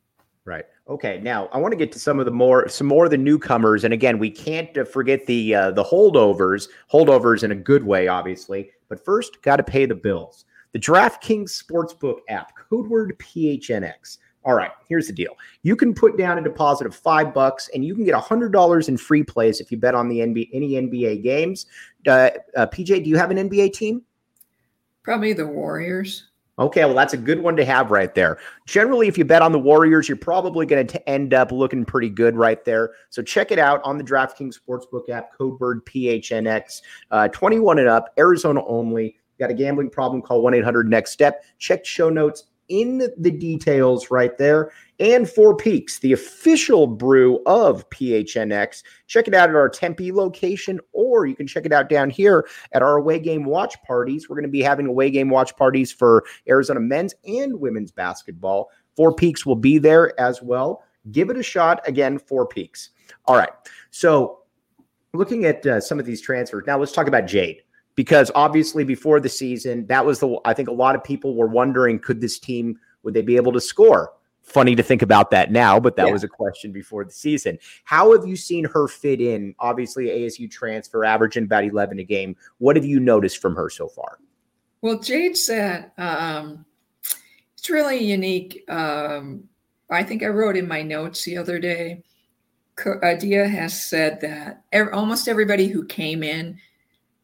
Right. 0.48 0.64
Okay, 0.88 1.20
now 1.22 1.48
I 1.52 1.58
want 1.58 1.74
to 1.74 1.76
get 1.76 1.92
to 1.92 2.00
some 2.00 2.20
of 2.20 2.26
the 2.26 2.32
more 2.32 2.70
some 2.70 2.88
more 2.88 3.04
of 3.04 3.12
the 3.12 3.18
newcomers, 3.18 3.84
and 3.84 3.94
again, 3.94 4.18
we 4.18 4.32
can't 4.32 4.76
uh, 4.78 4.86
forget 4.86 5.26
the 5.26 5.54
uh, 5.54 5.72
the 5.72 5.84
holdovers, 5.84 6.70
holdovers 6.90 7.44
in 7.44 7.52
a 7.52 7.56
good 7.56 7.84
way, 7.84 8.08
obviously. 8.08 8.72
But 8.88 9.04
first, 9.04 9.42
got 9.42 9.58
to 9.58 9.64
pay 9.64 9.86
the 9.86 9.94
bills. 9.94 10.46
The 10.72 10.80
DraftKings 10.80 11.50
Sportsbook 11.52 12.20
app, 12.30 12.54
code 12.56 12.88
word 12.88 13.20
PHNX. 13.20 14.20
All 14.46 14.54
right, 14.54 14.72
here's 14.88 15.08
the 15.08 15.14
deal. 15.14 15.36
You 15.64 15.76
can 15.76 15.94
put 15.94 16.18
down 16.18 16.38
a 16.38 16.42
deposit 16.42 16.88
of 16.88 16.96
five 16.96 17.34
bucks, 17.34 17.70
and 17.74 17.84
you 17.84 17.94
can 17.94 18.06
get 18.06 18.16
a 18.16 18.20
hundred 18.20 18.54
dollars 18.54 18.88
in 18.88 18.96
free 18.96 19.24
plays 19.24 19.60
if 19.60 19.70
you 19.70 19.78
bet 19.78 19.96
on 19.96 20.08
the 20.08 20.20
NBA 20.20 20.48
any 20.54 20.76
NBA 20.76 21.24
games. 21.24 21.66
Uh, 22.08 22.30
uh 22.56 22.68
PJ, 22.68 23.04
do 23.04 23.10
you 23.10 23.18
have 23.18 23.32
an 23.32 23.50
NBA 23.50 23.74
team? 23.74 24.02
Probably 25.04 25.34
the 25.34 25.46
Warriors. 25.46 26.30
Okay, 26.60 26.86
well, 26.86 26.96
that's 26.96 27.14
a 27.14 27.18
good 27.18 27.44
one 27.44 27.56
to 27.56 27.66
have 27.66 27.92
right 27.92 28.14
there. 28.16 28.40
Generally, 28.66 29.08
if 29.08 29.18
you 29.18 29.26
bet 29.26 29.44
on 29.44 29.52
the 29.52 29.60
Warriors, 29.60 30.10
you're 30.10 30.18
probably 30.18 30.66
going 30.66 30.88
to 30.88 31.10
end 31.10 31.34
up 31.34 31.52
looking 31.52 31.86
pretty 31.86 32.10
good 32.10 32.36
right 32.36 32.66
there. 32.66 32.94
So 33.12 33.22
check 33.22 33.52
it 33.52 33.60
out 33.60 33.80
on 33.84 34.00
the 34.00 34.04
DraftKings 34.04 34.58
Sportsbook 34.60 35.10
app, 35.10 35.38
code 35.38 35.60
word 35.60 35.86
PHNX. 35.86 36.82
Uh, 37.12 37.28
21 37.28 37.78
and 37.80 37.88
up, 37.88 38.12
Arizona 38.18 38.66
only. 38.66 39.18
Got 39.40 39.52
a 39.52 39.54
gambling 39.54 39.92
problem? 39.92 40.24
Call 40.24 40.42
1 40.42 40.56
800 40.56 40.90
Next 40.90 41.12
Step. 41.12 41.44
Check 41.60 41.86
show 41.86 42.10
notes 42.10 42.46
in 42.70 43.10
the 43.18 43.32
details 43.32 44.10
right 44.12 44.38
there. 44.38 44.72
And 45.00 45.30
Four 45.30 45.56
Peaks, 45.56 46.00
the 46.00 46.14
official 46.14 46.88
brew 46.88 47.40
of 47.46 47.88
PHNX. 47.92 48.82
Check 49.06 49.28
it 49.28 49.36
out 49.36 49.50
at 49.50 49.56
our 49.56 49.70
Tempe 49.70 50.12
location, 50.12 50.80
you 51.16 51.36
can 51.36 51.48
check 51.48 51.66
it 51.66 51.72
out 51.72 51.90
down 51.90 52.10
here 52.10 52.48
at 52.74 52.82
our 52.82 52.98
away 52.98 53.20
game 53.20 53.46
watch 53.46 53.82
parties. 53.84 54.30
We're 54.30 54.36
going 54.36 54.44
to 54.44 54.50
be 54.50 54.62
having 54.62 54.88
away 54.88 55.10
game 55.10 55.30
watch 55.30 55.56
parties 55.56 55.92
for 55.92 56.26
Arizona 56.50 56.80
men's 56.80 57.14
and 57.26 57.60
women's 57.60 57.92
basketball. 57.92 58.70
Four 58.96 59.14
Peaks 59.14 59.46
will 59.46 59.56
be 59.56 59.78
there 59.78 60.20
as 60.20 60.42
well. 60.42 60.84
Give 61.12 61.30
it 61.30 61.38
a 61.38 61.44
shot. 61.44 61.88
Again, 61.88 62.18
Four 62.18 62.48
Peaks. 62.48 62.90
All 63.26 63.38
right. 63.38 63.52
So, 63.92 64.40
looking 65.14 65.46
at 65.46 65.66
uh, 65.66 65.80
some 65.80 66.00
of 66.00 66.06
these 66.06 66.22
transfers, 66.22 66.66
now 66.68 66.78
let's 66.78 66.92
talk 66.92 67.08
about 67.08 67.26
Jade 67.28 67.62
because 67.96 68.32
obviously 68.36 68.84
before 68.84 69.20
the 69.20 69.30
season, 69.30 69.86
that 69.88 70.06
was 70.06 70.20
the 70.20 70.38
I 70.46 70.54
think 70.54 70.68
a 70.68 70.74
lot 70.74 70.96
of 70.96 71.04
people 71.04 71.36
were 71.36 71.48
wondering 71.48 72.00
could 72.00 72.22
this 72.22 72.40
team 72.40 72.80
would 73.04 73.14
they 73.14 73.22
be 73.22 73.36
able 73.36 73.54
to 73.54 73.62
score? 73.62 74.14
Funny 74.48 74.78
to 74.78 74.84
think 74.84 75.02
about 75.02 75.30
that 75.32 75.52
now, 75.52 75.78
but 75.78 75.98
that 75.98 76.08
yeah. 76.08 76.14
was 76.14 76.24
a 76.24 76.28
question 76.28 76.72
before 76.72 77.04
the 77.04 77.12
season. 77.12 77.60
How 77.84 78.14
have 78.14 78.26
you 78.26 78.38
seen 78.38 78.64
her 78.64 78.88
fit 78.88 79.20
in? 79.20 79.54
Obviously, 79.60 80.06
ASU 80.06 80.50
transfer, 80.50 81.04
averaging 81.04 81.44
about 81.44 81.66
11 81.66 82.00
a 82.00 82.04
game. 82.06 82.34
What 82.60 82.78
have 82.78 82.86
you 82.86 83.02
noticed 83.02 83.42
from 83.42 83.56
her 83.56 83.70
so 83.70 83.90
far? 83.90 84.20
Well, 84.82 85.00
Jade 85.00 85.36
said 85.36 85.92
um, 85.98 86.66
it's 87.58 87.70
really 87.70 87.98
unique. 87.98 88.64
Um, 88.70 89.44
I 89.92 90.02
think 90.04 90.24
I 90.24 90.28
wrote 90.28 90.56
in 90.56 90.66
my 90.66 90.82
notes 90.82 91.26
the 91.26 91.36
other 91.38 91.60
day. 91.60 92.04
Adia 93.04 93.50
has 93.50 93.90
said 93.90 94.22
that 94.22 94.64
almost 94.94 95.28
everybody 95.28 95.68
who 95.68 95.84
came 95.86 96.24
in 96.24 96.58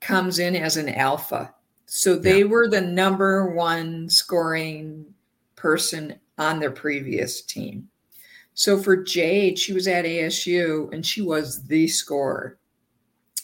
comes 0.01 0.39
in 0.39 0.57
as 0.57 0.75
an 0.75 0.89
alpha. 0.89 1.53
So 1.85 2.17
they 2.17 2.39
yeah. 2.39 2.45
were 2.45 2.67
the 2.67 2.81
number 2.81 3.53
one 3.53 4.09
scoring 4.09 5.05
person 5.55 6.19
on 6.37 6.59
their 6.59 6.71
previous 6.71 7.41
team. 7.41 7.89
So 8.53 8.77
for 8.81 8.95
Jade, 8.95 9.57
she 9.57 9.73
was 9.73 9.87
at 9.87 10.05
ASU 10.05 10.93
and 10.93 11.05
she 11.05 11.21
was 11.21 11.63
the 11.63 11.87
scorer. 11.87 12.57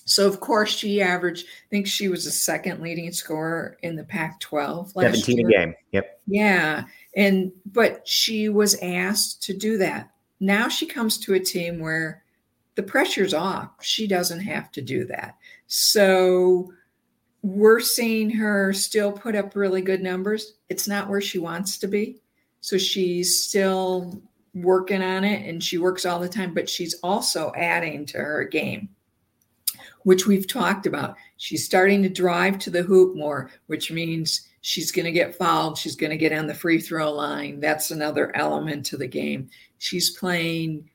So 0.06 0.28
of 0.28 0.40
course 0.40 0.76
she 0.76 1.02
averaged, 1.02 1.46
I 1.46 1.70
think 1.70 1.88
she 1.88 2.10
was 2.10 2.26
the 2.26 2.32
second 2.32 2.82
leading 2.82 3.12
scorer 3.12 3.78
in 3.84 3.96
the 3.96 4.04
Pac-12 4.04 4.94
17 4.94 5.38
year. 5.38 5.48
a 5.48 5.52
game. 5.52 5.76
Yep. 5.92 6.22
Yeah. 6.28 6.84
And 7.16 7.52
but 7.72 8.08
she 8.08 8.50
was 8.50 8.76
asked 8.82 9.44
to 9.44 9.54
do 9.54 9.78
that. 9.78 10.12
Now 10.40 10.68
she 10.68 10.86
comes 10.86 11.18
to 11.20 11.34
a 11.34 11.40
team 11.40 11.80
where 11.80 12.24
the 12.76 12.84
pressure's 12.84 13.34
off. 13.34 13.72
She 13.82 14.08
doesn't 14.08 14.40
have 14.42 14.72
to 14.72 14.82
do 14.82 15.06
that. 15.06 15.36
So 15.68 16.72
we're 17.42 17.80
seeing 17.80 18.30
her 18.32 18.74
still 18.74 19.12
put 19.12 19.36
up 19.36 19.56
really 19.56 19.82
good 19.82 20.02
numbers. 20.02 20.54
It's 20.70 20.88
not 20.88 21.10
where 21.10 21.22
she 21.22 21.40
wants 21.40 21.78
to 21.80 21.88
be. 21.88 22.22
So 22.62 22.78
she's 22.78 23.44
still 23.44 24.22
working 24.54 25.02
on 25.02 25.24
it 25.24 25.48
and 25.48 25.64
she 25.64 25.78
works 25.78 26.06
all 26.06 26.20
the 26.20 26.30
time, 26.30 26.54
but 26.54 26.70
she's 26.70 26.96
also 27.04 27.52
adding 27.56 28.06
to 28.08 28.18
her 28.18 28.44
game, 28.44 28.90
which 30.04 30.28
we've 30.28 30.48
talked 30.48 30.86
about. 30.86 31.16
She's 31.38 31.66
starting 31.66 32.04
to 32.04 32.10
drive 32.10 32.60
to 32.60 32.70
the 32.70 32.84
hoop 32.84 33.16
more, 33.16 33.52
which 33.68 33.92
means 33.92 34.48
she's 34.62 34.92
going 34.92 35.06
to 35.06 35.12
get 35.12 35.36
fouled. 35.36 35.78
She's 35.78 35.96
going 35.96 36.10
to 36.10 36.18
get 36.18 36.34
on 36.34 36.48
the 36.48 36.54
free 36.54 36.80
throw 36.80 37.12
line. 37.12 37.60
That's 37.60 37.92
another 37.92 38.36
element 38.36 38.86
to 38.88 38.98
the 38.98 39.08
game. 39.08 39.50
She's 39.78 40.18
playing 40.18 40.90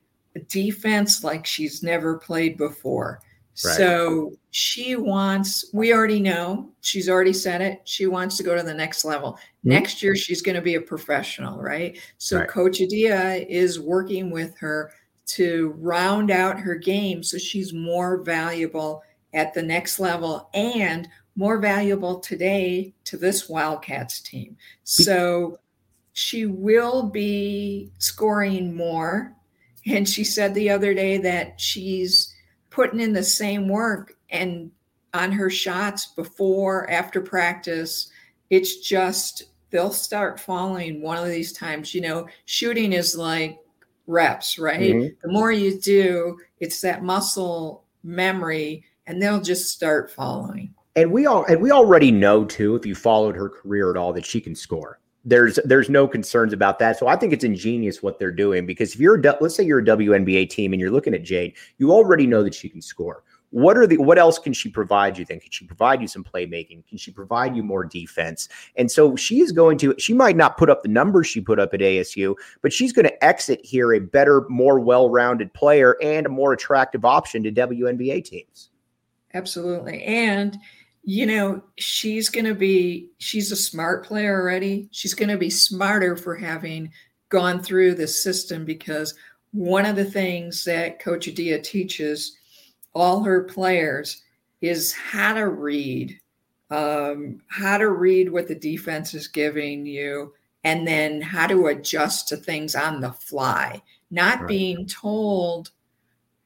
defense 0.49 1.23
like 1.25 1.47
she's 1.47 1.83
never 1.83 2.19
played 2.19 2.57
before. 2.57 3.21
Right. 3.65 3.77
So 3.77 4.33
she 4.51 4.97
wants, 4.97 5.67
we 5.73 5.93
already 5.93 6.21
know, 6.21 6.71
she's 6.81 7.09
already 7.09 7.33
said 7.33 7.61
it, 7.61 7.83
she 7.85 8.07
wants 8.07 8.37
to 8.39 8.43
go 8.43 8.57
to 8.57 8.63
the 8.63 8.75
next 8.75 9.05
level. 9.05 9.33
Mm-hmm. 9.33 9.69
Next 9.71 10.03
year, 10.03 10.17
she's 10.17 10.43
going 10.43 10.57
to 10.57 10.63
be 10.63 10.75
a 10.75 10.81
professional, 10.81 11.61
right? 11.61 11.99
So 12.19 12.39
right. 12.39 12.49
Coach 12.49 12.81
Adia 12.81 13.47
is 13.49 13.79
working 13.79 14.31
with 14.31 14.59
her 14.59 14.93
to 15.27 15.75
round 15.79 16.31
out 16.31 16.59
her 16.59 16.75
game 16.75 17.23
so 17.23 17.39
she's 17.39 17.73
more 17.73 18.23
valuable 18.23 19.03
at 19.33 19.55
the 19.55 19.63
next 19.63 19.99
level 19.99 20.51
and 20.53 21.09
more 21.37 21.59
valuable 21.59 22.21
today 22.21 22.93
to 23.05 23.17
this 23.17 23.49
Wildcats 23.49 24.21
team. 24.21 24.57
So 24.85 25.59
she 26.13 26.47
will 26.47 27.05
be 27.05 27.91
scoring 27.99 28.75
more. 28.75 29.33
And 29.87 30.09
she 30.09 30.25
said 30.25 30.55
the 30.55 30.71
other 30.71 30.95
day 30.95 31.19
that 31.19 31.61
she's 31.61 32.34
putting 32.75 32.99
in 32.99 33.13
the 33.13 33.23
same 33.23 33.69
work 33.69 34.17
and 34.31 34.71
on 35.15 35.31
her 35.31 35.49
shots 35.49 36.07
before, 36.07 36.91
after 36.91 37.21
practice. 37.21 38.11
It's 38.51 38.81
just 38.81 39.45
they'll 39.71 39.93
start 39.93 40.41
falling 40.41 41.01
one 41.01 41.17
of 41.17 41.29
these 41.29 41.53
times. 41.53 41.95
You 41.95 42.01
know, 42.01 42.29
shooting 42.47 42.93
is 42.93 43.17
like 43.17 43.59
reps, 44.09 44.59
right? 44.59 44.81
Mm-hmm. 44.81 45.15
The 45.23 45.33
more 45.33 45.53
you 45.53 45.81
do, 45.81 46.37
it's 46.59 46.81
that 46.81 47.05
muscle 47.05 47.85
memory, 48.03 48.85
and 49.07 49.23
they'll 49.23 49.41
just 49.41 49.71
start 49.71 50.11
following. 50.11 50.75
And 50.97 51.13
we 51.13 51.27
all 51.27 51.45
and 51.45 51.63
we 51.63 51.71
already 51.71 52.11
know 52.11 52.45
too, 52.45 52.75
if 52.75 52.85
you 52.85 52.97
followed 52.97 53.37
her 53.37 53.49
career 53.49 53.91
at 53.91 53.97
all, 53.97 54.13
that 54.13 54.27
she 54.27 54.41
can 54.41 54.57
score 54.57 54.99
there's 55.25 55.59
there's 55.65 55.89
no 55.89 56.07
concerns 56.07 56.53
about 56.53 56.79
that. 56.79 56.99
So 56.99 57.07
I 57.07 57.17
think 57.17 57.33
it's 57.33 57.45
ingenious 57.45 58.03
what 58.03 58.19
they're 58.19 58.31
doing 58.31 58.67
because 58.67 58.95
if 58.95 59.01
you're 59.01 59.19
a, 59.19 59.37
let's 59.41 59.55
say 59.55 59.65
you're 59.65 59.79
a 59.79 59.85
WNBA 59.85 60.51
team 60.51 60.73
and 60.73 60.81
you're 60.81 60.91
looking 60.91 61.15
at 61.15 61.23
Jade, 61.23 61.55
you 61.79 61.93
already 61.93 62.27
know 62.27 62.43
that 62.43 62.55
she 62.55 62.69
can 62.69 62.83
score. 62.83 63.25
What 63.51 63.77
are 63.77 63.87
the 63.87 63.99
what 63.99 64.19
else 64.19 64.39
can 64.39 64.53
she 64.53 64.69
provide 64.69 65.17
you 65.17 65.25
then? 65.25 65.41
Can 65.41 65.51
she 65.51 65.65
provide 65.65 66.03
you 66.03 66.09
some 66.09 66.25
playmaking? 66.25 66.87
Can 66.89 66.99
she 66.99 67.13
provide 67.13 67.57
you 67.57 67.63
more 67.63 67.85
defense? 67.85 68.49
And 68.77 68.91
so 68.91 69.15
she 69.17 69.41
is 69.41 69.53
going 69.53 69.79
to 69.79 69.95
she 69.97 70.13
might 70.13 70.37
not 70.37 70.57
put 70.59 70.69
up 70.69 70.83
the 70.83 70.89
numbers 70.89 71.29
she 71.29 71.41
put 71.41 71.61
up 71.61 71.73
at 71.73 71.81
ASU, 71.81 72.35
but 72.63 72.73
she's 72.73 72.93
going 72.93 73.07
to 73.07 73.25
exit 73.25 73.65
here 73.65 73.95
a 73.95 74.01
better, 74.01 74.45
more 74.49 74.81
well-rounded 74.81 75.55
player 75.55 75.97
and 76.03 76.27
a 76.27 76.31
more 76.31 76.53
attractive 76.53 77.05
option 77.05 77.45
to 77.45 77.53
WNBA 77.53 78.25
teams. 78.25 78.71
Absolutely. 79.35 80.03
And 80.03 80.59
you 81.05 81.27
know, 81.27 81.63
she's 81.77 82.31
going 82.31 82.47
to 82.47 82.55
be, 82.55 83.11
she's 83.19 83.53
a 83.53 83.57
smart 83.57 84.07
player 84.07 84.41
already. 84.41 84.89
She's 84.91 85.15
going 85.15 85.29
to 85.29 85.37
be 85.37 85.51
smarter 85.51 86.17
for 86.17 86.35
having 86.35 86.91
gone 87.29 87.63
through 87.63 87.95
the 87.95 88.07
system 88.07 88.65
because 88.65 89.15
one 89.53 89.85
of 89.85 89.97
the 89.97 90.05
things 90.05 90.65
that 90.65 91.01
Coach 91.01 91.29
Adia 91.29 91.61
teaches 91.61 92.37
all 92.95 93.23
her 93.23 93.45
players 93.45 94.23
is 94.63 94.93
how 94.93 95.35
to 95.35 95.49
read, 95.49 96.19
um, 96.71 97.43
how 97.49 97.77
to 97.77 97.91
read 97.91 98.33
what 98.33 98.49
the 98.49 98.55
defense 98.55 99.13
is 99.13 99.29
giving 99.29 99.85
you, 99.85 100.33
and 100.65 100.89
then 100.89 101.21
how 101.21 101.47
to 101.47 101.67
adjust 101.67 102.29
to 102.29 102.37
things 102.37 102.75
on 102.75 103.01
the 103.01 103.13
fly, 103.13 103.83
not 104.11 104.41
right. 104.41 104.49
being 104.49 104.87
told, 104.87 105.71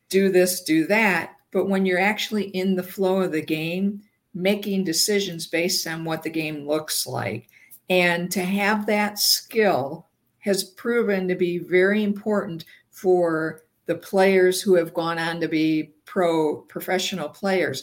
do 0.08 0.30
this, 0.30 0.64
do 0.64 0.86
that. 0.86 1.36
But 1.52 1.68
when 1.68 1.86
you're 1.86 2.00
actually 2.00 2.48
in 2.48 2.74
the 2.74 2.82
flow 2.82 3.20
of 3.20 3.30
the 3.30 3.42
game, 3.42 4.02
making 4.38 4.84
decisions 4.84 5.48
based 5.48 5.86
on 5.86 6.04
what 6.04 6.22
the 6.22 6.30
game 6.30 6.66
looks 6.66 7.06
like. 7.06 7.48
And 7.90 8.30
to 8.30 8.40
have 8.40 8.86
that 8.86 9.18
skill 9.18 10.06
has 10.38 10.62
proven 10.62 11.26
to 11.26 11.34
be 11.34 11.58
very 11.58 12.04
important 12.04 12.64
for 12.90 13.62
the 13.86 13.96
players 13.96 14.62
who 14.62 14.74
have 14.74 14.94
gone 14.94 15.18
on 15.18 15.40
to 15.40 15.48
be 15.48 15.90
pro 16.04 16.58
professional 16.62 17.28
players. 17.28 17.82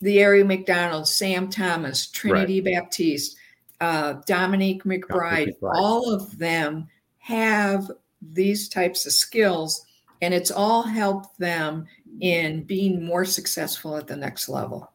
The 0.00 0.18
Aari 0.18 0.46
McDonald, 0.46 1.08
Sam 1.08 1.48
Thomas, 1.48 2.08
Trinity 2.08 2.60
right. 2.60 2.74
Baptiste, 2.74 3.36
uh, 3.80 4.14
Dominique 4.26 4.84
McBryde, 4.84 5.54
all 5.62 6.12
of 6.12 6.36
them 6.36 6.88
have 7.18 7.90
these 8.20 8.68
types 8.68 9.06
of 9.06 9.12
skills, 9.12 9.86
and 10.20 10.34
it's 10.34 10.50
all 10.50 10.82
helped 10.82 11.38
them 11.38 11.86
in 12.20 12.64
being 12.64 13.02
more 13.02 13.24
successful 13.24 13.96
at 13.96 14.06
the 14.06 14.16
next 14.16 14.48
level. 14.48 14.92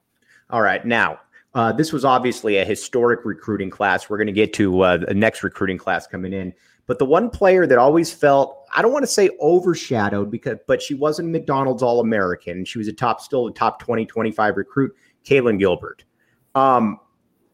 All 0.52 0.62
right. 0.62 0.86
Now, 0.86 1.20
uh, 1.54 1.72
this 1.72 1.92
was 1.92 2.06
obviously 2.06 2.58
a 2.58 2.66
historic 2.66 3.26
recruiting 3.26 3.70
class. 3.70 4.10
We're 4.10 4.18
going 4.18 4.28
to 4.28 4.34
get 4.34 4.54
to 4.54 4.82
uh, 4.82 4.98
the 4.98 5.14
next 5.14 5.44
recruiting 5.44 5.78
class 5.78 6.08
coming 6.08 6.34
in. 6.34 6.54
But 6.88 7.00
the 7.00 7.06
one 7.06 7.30
player 7.30 7.66
that 7.68 7.78
always 7.78 8.12
felt, 8.12 8.68
I 8.76 8.82
don't 8.82 8.92
want 8.92 9.04
to 9.04 9.12
say 9.12 9.30
overshadowed 9.40 10.30
because, 10.30 10.58
but 10.68 10.82
she 10.82 10.94
wasn't 10.94 11.30
McDonald's 11.30 11.84
All 11.84 12.00
American. 12.00 12.66
She 12.66 12.78
was 12.78 12.88
a 12.88 12.94
top, 12.94 13.22
still 13.22 13.48
a 13.48 13.54
top 13.54 13.80
20, 13.80 14.06
25 14.06 14.58
recruit, 14.58 14.94
Kailyn 15.26 15.58
Gilbert. 15.58 16.04
Um, 16.56 17.00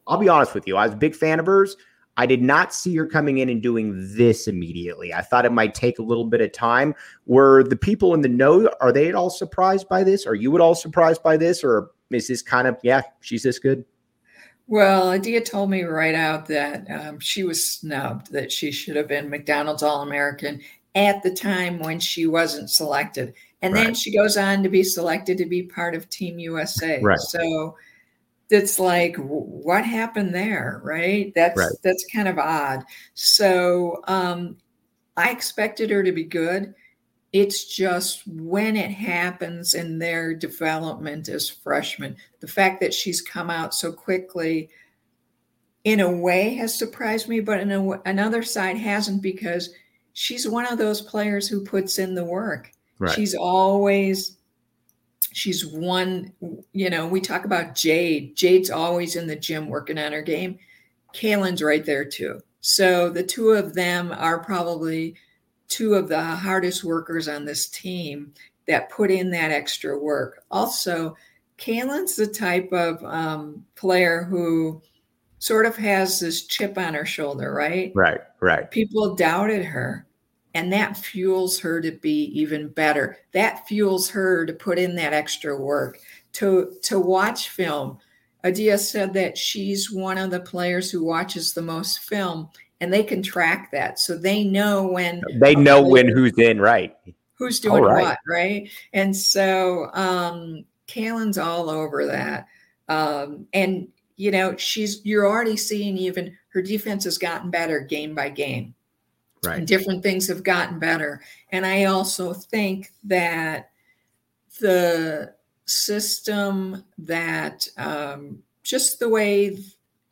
I'll 0.07 0.17
be 0.17 0.29
honest 0.29 0.55
with 0.55 0.67
you. 0.67 0.77
I 0.77 0.85
was 0.85 0.93
a 0.93 0.97
big 0.97 1.15
fan 1.15 1.39
of 1.39 1.45
hers. 1.45 1.77
I 2.19 2.25
did 2.25 2.41
not 2.41 2.73
see 2.73 2.95
her 2.95 3.05
coming 3.05 3.37
in 3.37 3.49
and 3.49 3.61
doing 3.61 3.93
this 4.15 4.47
immediately. 4.47 5.13
I 5.13 5.21
thought 5.21 5.45
it 5.45 5.51
might 5.51 5.75
take 5.75 5.99
a 5.99 6.03
little 6.03 6.25
bit 6.25 6.41
of 6.41 6.51
time. 6.51 6.95
Were 7.27 7.63
the 7.63 7.75
people 7.75 8.15
in 8.15 8.21
the 8.21 8.29
know, 8.29 8.71
are 8.81 8.91
they 8.91 9.07
at 9.07 9.13
all 9.13 9.29
surprised 9.29 9.87
by 9.87 10.03
this? 10.03 10.25
Are 10.25 10.33
you 10.33 10.55
at 10.55 10.61
all 10.61 10.73
surprised 10.73 11.21
by 11.21 11.37
this? 11.37 11.63
Or 11.63 11.91
is 12.11 12.27
this 12.27 12.41
kind 12.41 12.67
of 12.67 12.77
yeah 12.83 13.01
she's 13.21 13.43
this 13.43 13.59
good 13.59 13.83
well 14.67 15.09
adia 15.09 15.41
told 15.41 15.69
me 15.69 15.83
right 15.83 16.15
out 16.15 16.45
that 16.47 16.89
um, 16.89 17.19
she 17.19 17.43
was 17.43 17.63
snubbed 17.63 18.31
that 18.31 18.51
she 18.51 18.71
should 18.71 18.95
have 18.95 19.07
been 19.07 19.29
mcdonald's 19.29 19.83
all-american 19.83 20.61
at 20.95 21.21
the 21.23 21.33
time 21.33 21.79
when 21.79 21.99
she 21.99 22.25
wasn't 22.25 22.69
selected 22.69 23.33
and 23.61 23.73
right. 23.73 23.83
then 23.83 23.93
she 23.93 24.15
goes 24.15 24.37
on 24.37 24.63
to 24.63 24.69
be 24.69 24.83
selected 24.83 25.37
to 25.37 25.45
be 25.45 25.63
part 25.63 25.95
of 25.95 26.09
team 26.09 26.39
usa 26.39 27.01
right. 27.01 27.19
so 27.19 27.75
it's 28.49 28.79
like 28.79 29.15
what 29.17 29.83
happened 29.83 30.33
there 30.33 30.81
right 30.83 31.33
that's 31.35 31.57
right. 31.57 31.71
that's 31.83 32.05
kind 32.13 32.27
of 32.27 32.37
odd 32.37 32.83
so 33.13 34.01
um, 34.07 34.57
i 35.17 35.29
expected 35.29 35.89
her 35.89 36.03
to 36.03 36.11
be 36.11 36.23
good 36.23 36.73
it's 37.41 37.65
just 37.65 38.27
when 38.27 38.75
it 38.75 38.89
happens 38.89 39.75
in 39.75 39.99
their 39.99 40.33
development 40.33 41.29
as 41.29 41.47
freshmen, 41.47 42.15
the 42.39 42.47
fact 42.47 42.81
that 42.81 42.95
she's 42.95 43.21
come 43.21 43.51
out 43.51 43.75
so 43.75 43.91
quickly, 43.91 44.69
in 45.83 45.99
a 45.99 46.11
way, 46.11 46.55
has 46.55 46.77
surprised 46.77 47.27
me, 47.27 47.39
but 47.39 47.59
in 47.59 47.71
a, 47.71 47.91
another 48.05 48.41
side 48.41 48.75
hasn't 48.75 49.21
because 49.21 49.69
she's 50.13 50.47
one 50.47 50.65
of 50.65 50.79
those 50.79 50.99
players 50.99 51.47
who 51.47 51.63
puts 51.63 51.99
in 51.99 52.15
the 52.15 52.25
work. 52.25 52.71
Right. 52.97 53.13
She's 53.13 53.35
always, 53.35 54.37
she's 55.31 55.63
one, 55.63 56.33
you 56.73 56.89
know, 56.89 57.05
we 57.05 57.21
talk 57.21 57.45
about 57.45 57.75
Jade. 57.75 58.35
Jade's 58.35 58.71
always 58.71 59.15
in 59.15 59.27
the 59.27 59.35
gym 59.35 59.67
working 59.67 59.99
on 59.99 60.11
her 60.11 60.23
game. 60.23 60.57
Kailyn's 61.13 61.61
right 61.61 61.85
there 61.85 62.03
too. 62.03 62.39
So 62.61 63.11
the 63.11 63.23
two 63.23 63.51
of 63.51 63.75
them 63.75 64.11
are 64.17 64.43
probably 64.43 65.15
two 65.67 65.95
of 65.95 66.07
the 66.07 66.21
hardest 66.21 66.83
workers 66.83 67.27
on 67.27 67.45
this 67.45 67.67
team 67.69 68.33
that 68.67 68.89
put 68.89 69.11
in 69.11 69.29
that 69.31 69.51
extra 69.51 69.97
work. 69.97 70.43
Also, 70.51 71.15
Kailyn's 71.57 72.15
the 72.15 72.27
type 72.27 72.71
of 72.71 73.03
um, 73.03 73.65
player 73.75 74.23
who 74.23 74.81
sort 75.39 75.65
of 75.65 75.75
has 75.77 76.19
this 76.19 76.45
chip 76.45 76.77
on 76.77 76.93
her 76.93 77.05
shoulder, 77.05 77.53
right? 77.53 77.91
Right, 77.95 78.21
right. 78.39 78.69
People 78.69 79.15
doubted 79.15 79.65
her. 79.65 80.05
And 80.53 80.73
that 80.73 80.97
fuels 80.97 81.59
her 81.59 81.79
to 81.81 81.91
be 81.91 82.31
even 82.39 82.69
better. 82.69 83.17
That 83.31 83.67
fuels 83.67 84.09
her 84.09 84.43
to 84.43 84.53
put 84.53 84.79
in 84.79 84.95
that 84.95 85.13
extra 85.13 85.55
work, 85.55 85.99
to 86.33 86.73
to 86.83 86.99
watch 86.99 87.49
film. 87.49 87.99
Adia 88.43 88.79
said 88.79 89.13
that 89.13 89.37
she's 89.37 89.91
one 89.91 90.17
of 90.17 90.31
the 90.31 90.39
players 90.39 90.89
who 90.89 91.03
watches 91.03 91.53
the 91.53 91.61
most 91.61 91.99
film, 91.99 92.49
and 92.79 92.93
they 92.93 93.03
can 93.03 93.21
track 93.21 93.71
that, 93.71 93.99
so 93.99 94.17
they 94.17 94.43
know 94.43 94.87
when 94.87 95.21
they 95.35 95.55
know 95.55 95.81
when 95.81 96.07
who's 96.07 96.37
in, 96.37 96.59
right? 96.59 96.95
Who's 97.35 97.59
doing 97.59 97.83
right. 97.83 98.03
what, 98.03 98.17
right? 98.27 98.69
And 98.93 99.15
so 99.15 99.89
um, 99.93 100.65
Kailyn's 100.87 101.37
all 101.37 101.69
over 101.69 102.05
that, 102.07 102.47
um, 102.89 103.47
and 103.53 103.87
you 104.15 104.31
know 104.31 104.55
she's 104.57 105.05
you're 105.05 105.27
already 105.27 105.55
seeing 105.55 105.97
even 105.97 106.35
her 106.49 106.61
defense 106.61 107.03
has 107.05 107.17
gotten 107.17 107.49
better 107.49 107.79
game 107.79 108.15
by 108.15 108.29
game 108.29 108.73
right 109.45 109.59
and 109.59 109.67
different 109.67 110.01
things 110.01 110.27
have 110.27 110.43
gotten 110.43 110.79
better 110.79 111.21
and 111.51 111.65
i 111.65 111.85
also 111.85 112.33
think 112.33 112.91
that 113.03 113.69
the 114.59 115.31
system 115.65 116.83
that 116.97 117.67
um, 117.77 118.39
just 118.63 118.99
the 118.99 119.09
way 119.09 119.57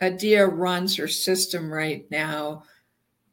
adia 0.02 0.46
runs 0.46 0.96
her 0.96 1.08
system 1.08 1.72
right 1.72 2.10
now 2.12 2.64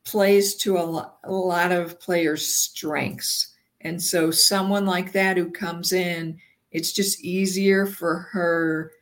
plays 0.04 0.56
to 0.56 0.78
a, 0.78 0.82
lo- 0.82 1.12
a 1.24 1.32
lot 1.32 1.72
of 1.72 2.00
players 2.00 2.46
strengths 2.46 3.54
and 3.80 4.02
so 4.02 4.30
someone 4.30 4.86
like 4.86 5.12
that 5.12 5.36
who 5.36 5.50
comes 5.50 5.92
in 5.92 6.38
it's 6.72 6.92
just 6.92 7.20
easier 7.20 7.86
for 7.86 8.18
her 8.32 8.92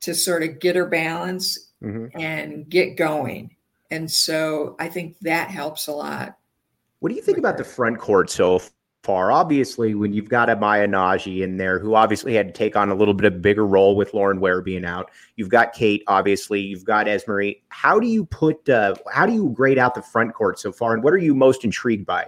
to 0.00 0.14
sort 0.14 0.42
of 0.42 0.60
get 0.60 0.76
her 0.76 0.86
balance 0.86 1.70
mm-hmm. 1.82 2.18
and 2.18 2.68
get 2.68 2.96
going. 2.96 3.54
And 3.90 4.10
so 4.10 4.76
I 4.78 4.88
think 4.88 5.16
that 5.20 5.50
helps 5.50 5.88
a 5.88 5.92
lot. 5.92 6.38
What 7.00 7.10
do 7.10 7.14
you 7.14 7.22
think 7.22 7.38
about 7.38 7.56
the 7.56 7.64
front 7.64 7.98
court 7.98 8.30
so 8.30 8.60
far? 9.06 9.30
Obviously, 9.30 9.94
when 9.94 10.12
you've 10.12 10.28
got 10.28 10.50
a 10.50 10.56
Maya 10.56 10.88
Nnaji 10.88 11.42
in 11.42 11.56
there, 11.56 11.78
who 11.78 11.94
obviously 11.94 12.34
had 12.34 12.48
to 12.48 12.52
take 12.52 12.74
on 12.74 12.90
a 12.90 12.94
little 12.94 13.14
bit 13.14 13.32
of 13.32 13.40
bigger 13.40 13.64
role 13.64 13.94
with 13.94 14.12
Lauren 14.12 14.40
Ware 14.40 14.60
being 14.60 14.84
out, 14.84 15.12
you've 15.36 15.48
got 15.48 15.72
Cate, 15.72 16.02
obviously, 16.08 16.60
you've 16.60 16.84
got 16.84 17.06
Esmery. 17.06 17.62
How 17.68 18.00
do 18.00 18.08
you 18.08 18.24
put, 18.26 18.68
uh, 18.68 18.96
how 19.12 19.24
do 19.24 19.32
you 19.32 19.50
grade 19.50 19.78
out 19.78 19.94
the 19.94 20.02
front 20.02 20.34
court 20.34 20.58
so 20.58 20.72
far, 20.72 20.92
and 20.92 21.04
what 21.04 21.12
are 21.12 21.18
you 21.18 21.34
most 21.34 21.64
intrigued 21.64 22.04
by? 22.04 22.26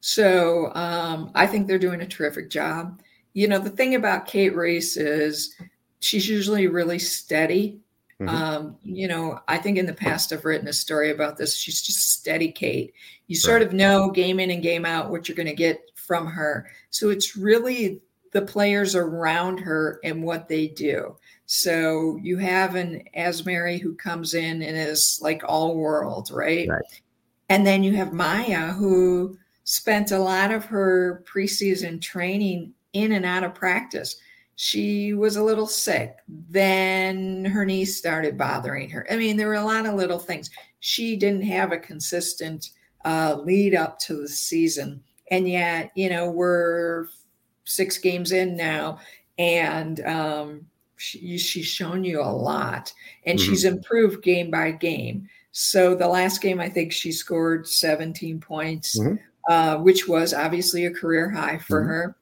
So 0.00 0.72
um, 0.74 1.30
I 1.34 1.46
think 1.46 1.66
they're 1.66 1.78
doing 1.78 2.00
a 2.00 2.06
terrific 2.06 2.48
job. 2.48 3.02
You 3.34 3.46
know, 3.46 3.58
the 3.58 3.70
thing 3.70 3.94
about 3.94 4.26
Cate 4.26 4.56
Reese 4.56 4.96
is 4.96 5.54
she's 6.00 6.26
usually 6.26 6.66
really 6.68 6.98
steady. 6.98 7.80
Mm-hmm. 8.20 8.28
Um, 8.28 8.76
you 8.82 9.08
know, 9.08 9.40
I 9.48 9.56
think 9.56 9.78
in 9.78 9.86
the 9.86 9.94
past 9.94 10.32
I've 10.32 10.44
written 10.44 10.68
a 10.68 10.72
story 10.72 11.10
about 11.10 11.38
this. 11.38 11.56
She's 11.56 11.80
just 11.80 12.12
steady 12.12 12.52
Cate. 12.52 12.92
You 13.28 13.36
sort 13.36 13.62
of 13.62 13.72
know 13.72 14.10
game 14.10 14.40
in 14.40 14.50
and 14.50 14.62
game 14.62 14.84
out 14.84 15.10
what 15.10 15.26
you're 15.26 15.36
going 15.36 15.46
to 15.46 15.54
get 15.54 15.80
from 15.94 16.26
her. 16.26 16.70
So 16.90 17.08
it's 17.08 17.36
really 17.36 18.02
the 18.32 18.42
players 18.42 18.94
around 18.94 19.58
her 19.58 20.00
and 20.04 20.22
what 20.22 20.48
they 20.48 20.68
do. 20.68 21.16
So 21.46 22.18
you 22.22 22.36
have 22.38 22.74
an 22.74 23.04
Esmery 23.16 23.80
who 23.80 23.94
comes 23.94 24.34
in 24.34 24.62
and 24.62 24.76
is 24.76 25.18
like 25.22 25.42
all 25.46 25.76
world, 25.76 26.30
right? 26.30 26.68
right? 26.68 26.82
And 27.48 27.66
then 27.66 27.82
you 27.82 27.94
have 27.94 28.12
Maya 28.12 28.72
who 28.72 29.38
spent 29.64 30.12
a 30.12 30.18
lot 30.18 30.52
of 30.52 30.64
her 30.66 31.24
preseason 31.26 32.00
training 32.00 32.74
in 32.92 33.12
and 33.12 33.24
out 33.24 33.44
of 33.44 33.54
practice 33.54 34.16
she 34.62 35.14
was 35.14 35.36
a 35.36 35.42
little 35.42 35.66
sick. 35.66 36.18
Then 36.28 37.46
her 37.46 37.64
knees 37.64 37.96
started 37.96 38.36
bothering 38.36 38.90
her. 38.90 39.06
I 39.10 39.16
mean, 39.16 39.38
there 39.38 39.46
were 39.46 39.54
a 39.54 39.64
lot 39.64 39.86
of 39.86 39.94
little 39.94 40.18
things. 40.18 40.50
She 40.80 41.16
didn't 41.16 41.44
have 41.44 41.72
a 41.72 41.78
consistent 41.78 42.68
uh, 43.06 43.38
lead 43.42 43.74
up 43.74 43.98
to 44.00 44.20
the 44.20 44.28
season. 44.28 45.02
And 45.30 45.48
yet, 45.48 45.92
you 45.94 46.10
know, 46.10 46.30
we're 46.30 47.08
six 47.64 47.96
games 47.96 48.32
in 48.32 48.54
now, 48.54 48.98
and 49.38 50.04
um, 50.06 50.66
she, 50.98 51.38
she's 51.38 51.64
shown 51.64 52.04
you 52.04 52.20
a 52.20 52.24
lot, 52.24 52.92
and 53.24 53.38
mm-hmm. 53.38 53.50
she's 53.50 53.64
improved 53.64 54.22
game 54.22 54.50
by 54.50 54.72
game. 54.72 55.26
So 55.52 55.94
the 55.94 56.06
last 56.06 56.42
game, 56.42 56.60
I 56.60 56.68
think 56.68 56.92
she 56.92 57.12
scored 57.12 57.66
17 57.66 58.40
points, 58.40 58.98
mm-hmm. 58.98 59.14
uh, 59.50 59.78
which 59.78 60.06
was 60.06 60.34
obviously 60.34 60.84
a 60.84 60.92
career 60.92 61.30
high 61.30 61.56
for 61.56 61.80
mm-hmm. 61.80 61.88
her 61.88 62.16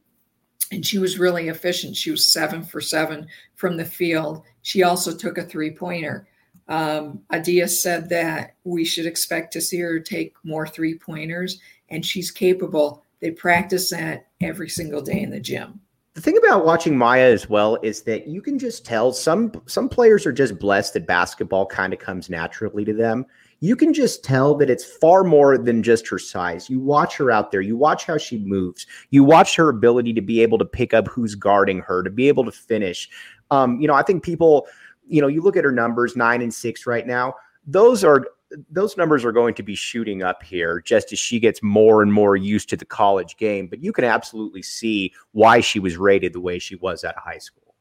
and 0.71 0.85
she 0.85 0.99
was 0.99 1.19
really 1.19 1.49
efficient. 1.49 1.97
She 1.97 2.11
was 2.11 2.33
seven 2.33 2.63
for 2.63 2.81
seven 2.81 3.27
from 3.55 3.77
the 3.77 3.85
field. 3.85 4.43
She 4.63 4.83
also 4.83 5.17
took 5.17 5.39
a 5.39 5.45
three 5.45 5.71
pointer. 5.71 6.29
Um, 6.69 7.21
Adia 7.31 7.67
said 7.67 8.09
that 8.11 8.57
we 8.65 8.85
should 8.85 9.07
expect 9.07 9.53
to 9.55 9.61
see 9.61 9.79
her 9.79 9.99
take 9.99 10.35
more 10.45 10.67
three 10.67 10.99
pointers, 10.99 11.61
and 11.89 12.05
she's 12.05 12.31
capable. 12.31 13.03
They 13.21 13.31
practice 13.31 13.91
that 13.91 14.27
every 14.41 14.69
single 14.69 15.01
day 15.01 15.23
in 15.23 15.31
the 15.31 15.41
gym. 15.41 15.81
The 16.15 16.21
thing 16.21 16.37
about 16.37 16.67
watching 16.67 16.99
Maya 16.99 17.31
as 17.31 17.49
well 17.49 17.79
is 17.83 18.03
that 18.03 18.27
you 18.27 18.43
can 18.43 18.59
just 18.59 18.85
tell 18.85 19.13
some 19.13 19.53
some 19.67 19.89
players 19.89 20.27
are 20.27 20.33
just 20.33 20.59
blessed 20.59 20.95
that 20.95 21.07
basketball 21.07 21.65
kind 21.65 21.93
of 21.93 22.01
comes 22.01 22.29
naturally 22.29 22.85
to 22.85 22.93
them 22.93 23.25
you 23.61 23.75
can 23.75 23.93
just 23.93 24.23
tell 24.23 24.55
that 24.57 24.71
it's 24.71 24.85
far 24.85 25.25
more 25.25 25.59
than 25.59 25.83
just 25.83 26.09
her 26.09 26.19
size. 26.19 26.71
You 26.71 26.79
watch 26.79 27.17
her 27.17 27.31
out 27.31 27.51
there, 27.51 27.61
you 27.61 27.77
watch 27.77 28.05
how 28.05 28.19
she 28.19 28.39
moves, 28.39 28.87
you 29.11 29.25
watch 29.25 29.57
her 29.57 29.69
ability 29.69 30.13
to 30.15 30.21
be 30.21 30.43
able 30.43 30.59
to 30.59 30.65
pick 30.65 30.95
up 30.95 31.09
who's 31.09 31.35
guarding 31.35 31.81
her, 31.81 32.03
to 32.03 32.11
be 32.11 32.29
able 32.29 32.45
to 32.45 32.53
finish. 32.53 33.09
Um, 33.51 33.81
you 33.81 33.89
know, 33.89 33.95
I 33.95 34.03
think 34.03 34.23
people, 34.23 34.67
you 35.07 35.21
know, 35.21 35.29
you 35.29 35.43
look 35.43 35.57
at 35.57 35.65
her 35.65 35.73
numbers, 35.73 36.17
nine 36.17 36.43
and 36.43 36.53
six 36.53 36.87
right 36.87 37.07
now, 37.07 37.35
those 37.67 38.05
are 38.05 38.27
those 38.71 38.97
numbers 38.97 39.25
are 39.27 39.33
going 39.33 39.55
to 39.55 39.63
be 39.63 39.75
shooting 39.75 40.23
up 40.23 40.43
here 40.43 40.81
just 40.81 41.13
as 41.13 41.19
she 41.19 41.39
gets 41.39 41.63
more 41.63 42.03
and 42.03 42.13
more 42.13 42.35
used 42.35 42.71
to 42.71 42.77
the 42.77 42.85
college 42.85 43.37
game. 43.37 43.67
But 43.67 43.83
you 43.83 43.93
can 43.93 44.05
absolutely 44.05 44.63
see 44.63 45.13
why 45.33 45.61
she 45.61 45.79
was 45.79 45.99
rated 45.99 46.33
the 46.33 46.41
way 46.41 46.59
she 46.59 46.77
was 46.77 47.05
at 47.05 47.17
high 47.17 47.39
school. 47.39 47.75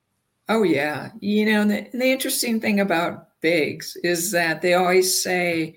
Oh 0.49 0.63
yeah, 0.63 1.11
you 1.19 1.45
know, 1.45 1.65
the, 1.65 1.87
the 1.93 2.05
interesting 2.05 2.59
thing 2.59 2.79
about 2.79 3.26
bigs 3.41 3.95
is 4.03 4.31
that 4.31 4.61
they 4.61 4.73
always 4.73 5.21
say 5.21 5.75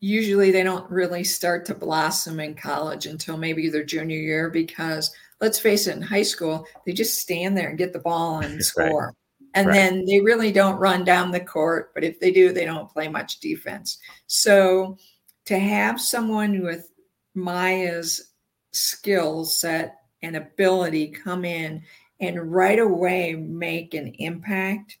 usually 0.00 0.50
they 0.50 0.62
don't 0.62 0.88
really 0.90 1.24
start 1.24 1.64
to 1.66 1.74
blossom 1.74 2.40
in 2.40 2.54
college 2.54 3.06
until 3.06 3.36
maybe 3.36 3.68
their 3.68 3.84
junior 3.84 4.18
year 4.18 4.50
because 4.50 5.10
let's 5.40 5.58
face 5.58 5.86
it 5.86 5.96
in 5.96 6.02
high 6.02 6.22
school 6.22 6.66
they 6.84 6.92
just 6.92 7.20
stand 7.20 7.56
there 7.56 7.70
and 7.70 7.78
get 7.78 7.92
the 7.92 7.98
ball 7.98 8.40
and 8.40 8.62
score 8.64 9.06
right. 9.06 9.14
and 9.54 9.68
right. 9.68 9.74
then 9.74 10.04
they 10.04 10.20
really 10.20 10.52
don't 10.52 10.78
run 10.78 11.04
down 11.04 11.30
the 11.30 11.40
court 11.40 11.92
but 11.94 12.04
if 12.04 12.20
they 12.20 12.30
do 12.30 12.52
they 12.52 12.64
don't 12.64 12.90
play 12.90 13.08
much 13.08 13.40
defense 13.40 13.98
so 14.26 14.96
to 15.44 15.58
have 15.58 16.00
someone 16.00 16.62
with 16.62 16.90
maya's 17.34 18.32
skill 18.72 19.44
set 19.44 19.96
and 20.22 20.36
ability 20.36 21.08
come 21.08 21.44
in 21.44 21.82
and 22.20 22.52
right 22.52 22.78
away 22.78 23.34
make 23.34 23.94
an 23.94 24.08
impact 24.18 24.98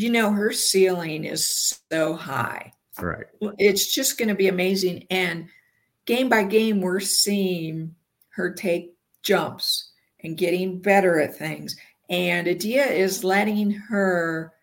you 0.00 0.08
know, 0.08 0.32
her 0.32 0.50
ceiling 0.50 1.24
is 1.24 1.78
so 1.92 2.14
high. 2.14 2.72
Right. 2.98 3.26
It's 3.58 3.92
just 3.92 4.16
going 4.16 4.30
to 4.30 4.34
be 4.34 4.48
amazing. 4.48 5.06
And 5.10 5.48
game 6.06 6.30
by 6.30 6.44
game, 6.44 6.80
we're 6.80 7.00
seeing 7.00 7.94
her 8.30 8.50
take 8.52 8.94
jumps 9.22 9.90
and 10.24 10.38
getting 10.38 10.80
better 10.80 11.20
at 11.20 11.36
things. 11.36 11.76
And 12.08 12.48
Adia 12.48 12.86
is 12.86 13.24
letting 13.24 13.70
her. 13.70 14.54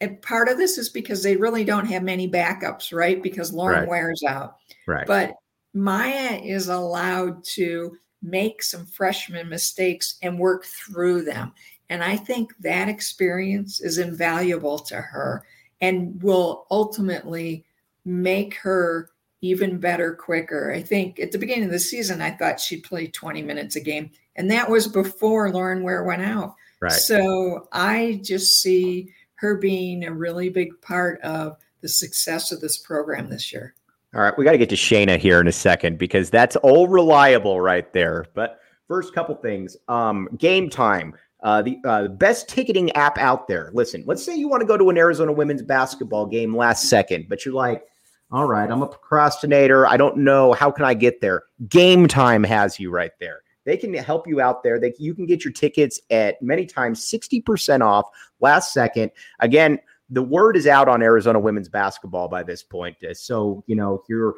And 0.00 0.20
part 0.22 0.48
of 0.48 0.56
this 0.56 0.78
is 0.78 0.88
because 0.88 1.22
they 1.22 1.36
really 1.36 1.64
don't 1.64 1.86
have 1.86 2.02
many 2.02 2.26
backups, 2.28 2.90
right? 2.92 3.22
Because 3.22 3.52
Lauren 3.52 3.80
right. 3.80 3.88
Ware's 3.88 4.22
out. 4.26 4.56
Right. 4.86 5.06
But 5.06 5.34
Maya 5.74 6.40
is 6.42 6.68
allowed 6.68 7.44
to 7.44 7.96
make 8.22 8.62
some 8.62 8.86
freshman 8.86 9.50
mistakes 9.50 10.16
and 10.22 10.38
work 10.38 10.64
through 10.64 11.22
them. 11.22 11.52
And 11.94 12.02
I 12.02 12.16
think 12.16 12.52
that 12.58 12.88
experience 12.88 13.80
is 13.80 13.98
invaluable 13.98 14.80
to 14.80 14.96
her 14.96 15.44
and 15.80 16.20
will 16.20 16.66
ultimately 16.72 17.64
make 18.04 18.56
her 18.56 19.10
even 19.42 19.78
better 19.78 20.12
quicker. 20.12 20.72
I 20.72 20.82
think 20.82 21.20
at 21.20 21.30
the 21.30 21.38
beginning 21.38 21.66
of 21.66 21.70
the 21.70 21.78
season, 21.78 22.20
I 22.20 22.32
thought 22.32 22.58
she'd 22.58 22.82
play 22.82 23.06
20 23.06 23.42
minutes 23.42 23.76
a 23.76 23.80
game, 23.80 24.10
and 24.34 24.50
that 24.50 24.68
was 24.68 24.88
before 24.88 25.52
Lauren 25.52 25.84
Ware 25.84 26.02
went 26.02 26.22
out. 26.22 26.56
Right. 26.80 26.90
So 26.90 27.68
I 27.72 28.20
just 28.24 28.60
see 28.60 29.12
her 29.36 29.54
being 29.54 30.04
a 30.04 30.12
really 30.12 30.48
big 30.48 30.80
part 30.82 31.20
of 31.20 31.58
the 31.80 31.88
success 31.88 32.50
of 32.50 32.60
this 32.60 32.76
program 32.76 33.30
this 33.30 33.52
year. 33.52 33.72
All 34.16 34.20
right, 34.20 34.36
we 34.36 34.44
got 34.44 34.52
to 34.52 34.58
get 34.58 34.70
to 34.70 34.74
Shaina 34.74 35.16
here 35.16 35.40
in 35.40 35.46
a 35.46 35.52
second 35.52 35.98
because 35.98 36.28
that's 36.28 36.56
all 36.56 36.88
reliable 36.88 37.60
right 37.60 37.92
there. 37.92 38.26
But 38.34 38.58
first 38.88 39.14
couple 39.14 39.36
things. 39.36 39.76
Um, 39.86 40.28
game 40.36 40.68
time 40.68 41.14
uh, 41.44 41.60
the 41.60 41.78
uh, 41.84 42.08
best 42.08 42.48
ticketing 42.48 42.90
app 42.92 43.18
out 43.18 43.46
there. 43.46 43.70
Listen, 43.74 44.02
let's 44.06 44.24
say 44.24 44.34
you 44.34 44.48
want 44.48 44.62
to 44.62 44.66
go 44.66 44.78
to 44.78 44.88
an 44.88 44.96
Arizona 44.96 45.30
women's 45.30 45.62
basketball 45.62 46.24
game 46.24 46.56
last 46.56 46.88
second, 46.88 47.26
but 47.28 47.44
you're 47.44 47.54
like, 47.54 47.84
all 48.32 48.46
right, 48.46 48.68
I'm 48.68 48.82
a 48.82 48.86
procrastinator. 48.86 49.86
I 49.86 49.98
don't 49.98 50.16
know. 50.16 50.54
How 50.54 50.70
can 50.70 50.86
I 50.86 50.94
get 50.94 51.20
there? 51.20 51.44
Game 51.68 52.08
time 52.08 52.42
has 52.42 52.80
you 52.80 52.90
right 52.90 53.12
there. 53.20 53.42
They 53.66 53.76
can 53.76 53.92
help 53.94 54.26
you 54.26 54.40
out 54.40 54.62
there. 54.62 54.80
They, 54.80 54.94
you 54.98 55.14
can 55.14 55.26
get 55.26 55.44
your 55.44 55.52
tickets 55.52 56.00
at 56.10 56.40
many 56.42 56.66
times 56.66 57.04
60% 57.10 57.82
off 57.82 58.08
last 58.40 58.72
second. 58.72 59.10
Again, 59.40 59.78
the 60.10 60.22
word 60.22 60.56
is 60.56 60.66
out 60.66 60.88
on 60.88 61.02
Arizona 61.02 61.38
women's 61.38 61.68
basketball 61.68 62.28
by 62.28 62.42
this 62.42 62.62
point. 62.62 62.96
Uh, 63.04 63.12
so, 63.14 63.62
you 63.66 63.76
know, 63.76 64.02
you're 64.08 64.34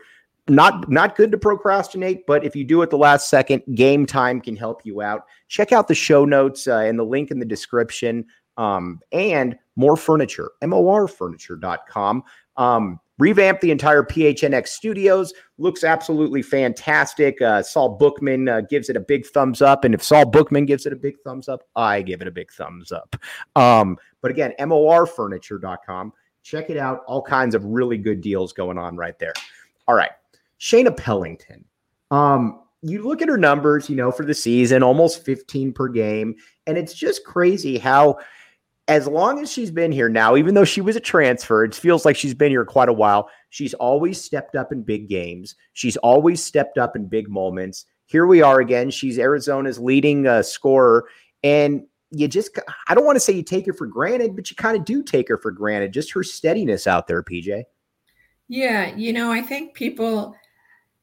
not 0.48 0.88
not 0.88 1.16
good 1.16 1.32
to 1.32 1.38
procrastinate, 1.38 2.26
but 2.26 2.44
if 2.44 2.54
you 2.54 2.64
do 2.64 2.82
it 2.82 2.90
the 2.90 2.98
last 2.98 3.28
second, 3.28 3.62
game 3.74 4.06
time 4.06 4.40
can 4.40 4.56
help 4.56 4.82
you 4.84 5.02
out. 5.02 5.24
Check 5.48 5.72
out 5.72 5.88
the 5.88 5.94
show 5.94 6.24
notes 6.24 6.68
uh, 6.68 6.78
and 6.78 6.98
the 6.98 7.04
link 7.04 7.30
in 7.30 7.38
the 7.38 7.44
description. 7.46 8.26
Um, 8.56 9.00
and 9.12 9.58
Mor 9.76 9.96
Furniture, 9.96 10.52
morfurniture.com. 10.62 12.24
Um, 12.56 13.00
revamped 13.18 13.60
the 13.60 13.70
entire 13.70 14.02
PHNX 14.02 14.68
studios. 14.68 15.32
Looks 15.58 15.84
absolutely 15.84 16.42
fantastic. 16.42 17.40
Uh, 17.40 17.62
Saul 17.62 17.96
Bookman 17.96 18.48
uh, 18.48 18.60
gives 18.62 18.88
it 18.88 18.96
a 18.96 19.00
big 19.00 19.26
thumbs 19.26 19.62
up. 19.62 19.84
And 19.84 19.94
if 19.94 20.02
Saul 20.02 20.26
Bookman 20.26 20.66
gives 20.66 20.86
it 20.86 20.92
a 20.92 20.96
big 20.96 21.16
thumbs 21.24 21.48
up, 21.48 21.62
I 21.76 22.02
give 22.02 22.22
it 22.22 22.28
a 22.28 22.30
big 22.30 22.50
thumbs 22.52 22.92
up. 22.92 23.16
Um, 23.54 23.98
but 24.22 24.30
again, 24.30 24.54
morfurniture.com. 24.58 26.12
Check 26.42 26.70
it 26.70 26.76
out. 26.76 27.02
All 27.06 27.22
kinds 27.22 27.54
of 27.54 27.64
really 27.64 27.98
good 27.98 28.20
deals 28.20 28.52
going 28.52 28.78
on 28.78 28.96
right 28.96 29.18
there. 29.18 29.32
All 29.88 29.94
right. 29.94 30.12
Shaina 30.60 30.96
Pellington. 30.96 31.64
Um, 32.10 32.62
you 32.82 33.02
look 33.02 33.22
at 33.22 33.28
her 33.28 33.38
numbers, 33.38 33.90
you 33.90 33.96
know, 33.96 34.12
for 34.12 34.24
the 34.24 34.34
season, 34.34 34.82
almost 34.82 35.24
15 35.24 35.72
per 35.72 35.88
game. 35.88 36.36
And 36.66 36.78
it's 36.78 36.94
just 36.94 37.24
crazy 37.24 37.78
how 37.78 38.18
as 38.88 39.06
long 39.06 39.40
as 39.40 39.50
she's 39.50 39.70
been 39.70 39.90
here 39.90 40.08
now, 40.08 40.36
even 40.36 40.54
though 40.54 40.64
she 40.64 40.80
was 40.80 40.94
a 40.94 41.00
transfer, 41.00 41.64
it 41.64 41.74
feels 41.74 42.04
like 42.04 42.16
she's 42.16 42.34
been 42.34 42.50
here 42.50 42.64
quite 42.64 42.88
a 42.88 42.92
while. 42.92 43.28
She's 43.50 43.74
always 43.74 44.22
stepped 44.22 44.54
up 44.54 44.70
in 44.70 44.82
big 44.82 45.08
games. 45.08 45.56
She's 45.72 45.96
always 45.98 46.42
stepped 46.42 46.78
up 46.78 46.94
in 46.94 47.06
big 47.06 47.28
moments. 47.28 47.86
Here 48.04 48.26
we 48.26 48.42
are 48.42 48.60
again. 48.60 48.90
She's 48.90 49.18
Arizona's 49.18 49.80
leading 49.80 50.26
uh, 50.28 50.42
scorer. 50.42 51.08
And 51.42 51.82
you 52.12 52.28
just, 52.28 52.56
I 52.86 52.94
don't 52.94 53.04
want 53.04 53.16
to 53.16 53.20
say 53.20 53.32
you 53.32 53.42
take 53.42 53.66
her 53.66 53.72
for 53.72 53.86
granted, 53.86 54.36
but 54.36 54.48
you 54.50 54.56
kind 54.56 54.76
of 54.76 54.84
do 54.84 55.02
take 55.02 55.28
her 55.28 55.38
for 55.38 55.50
granted. 55.50 55.92
Just 55.92 56.12
her 56.12 56.22
steadiness 56.22 56.86
out 56.86 57.08
there, 57.08 57.24
PJ. 57.24 57.64
Yeah. 58.48 58.94
You 58.94 59.12
know, 59.12 59.32
I 59.32 59.42
think 59.42 59.74
people, 59.74 60.36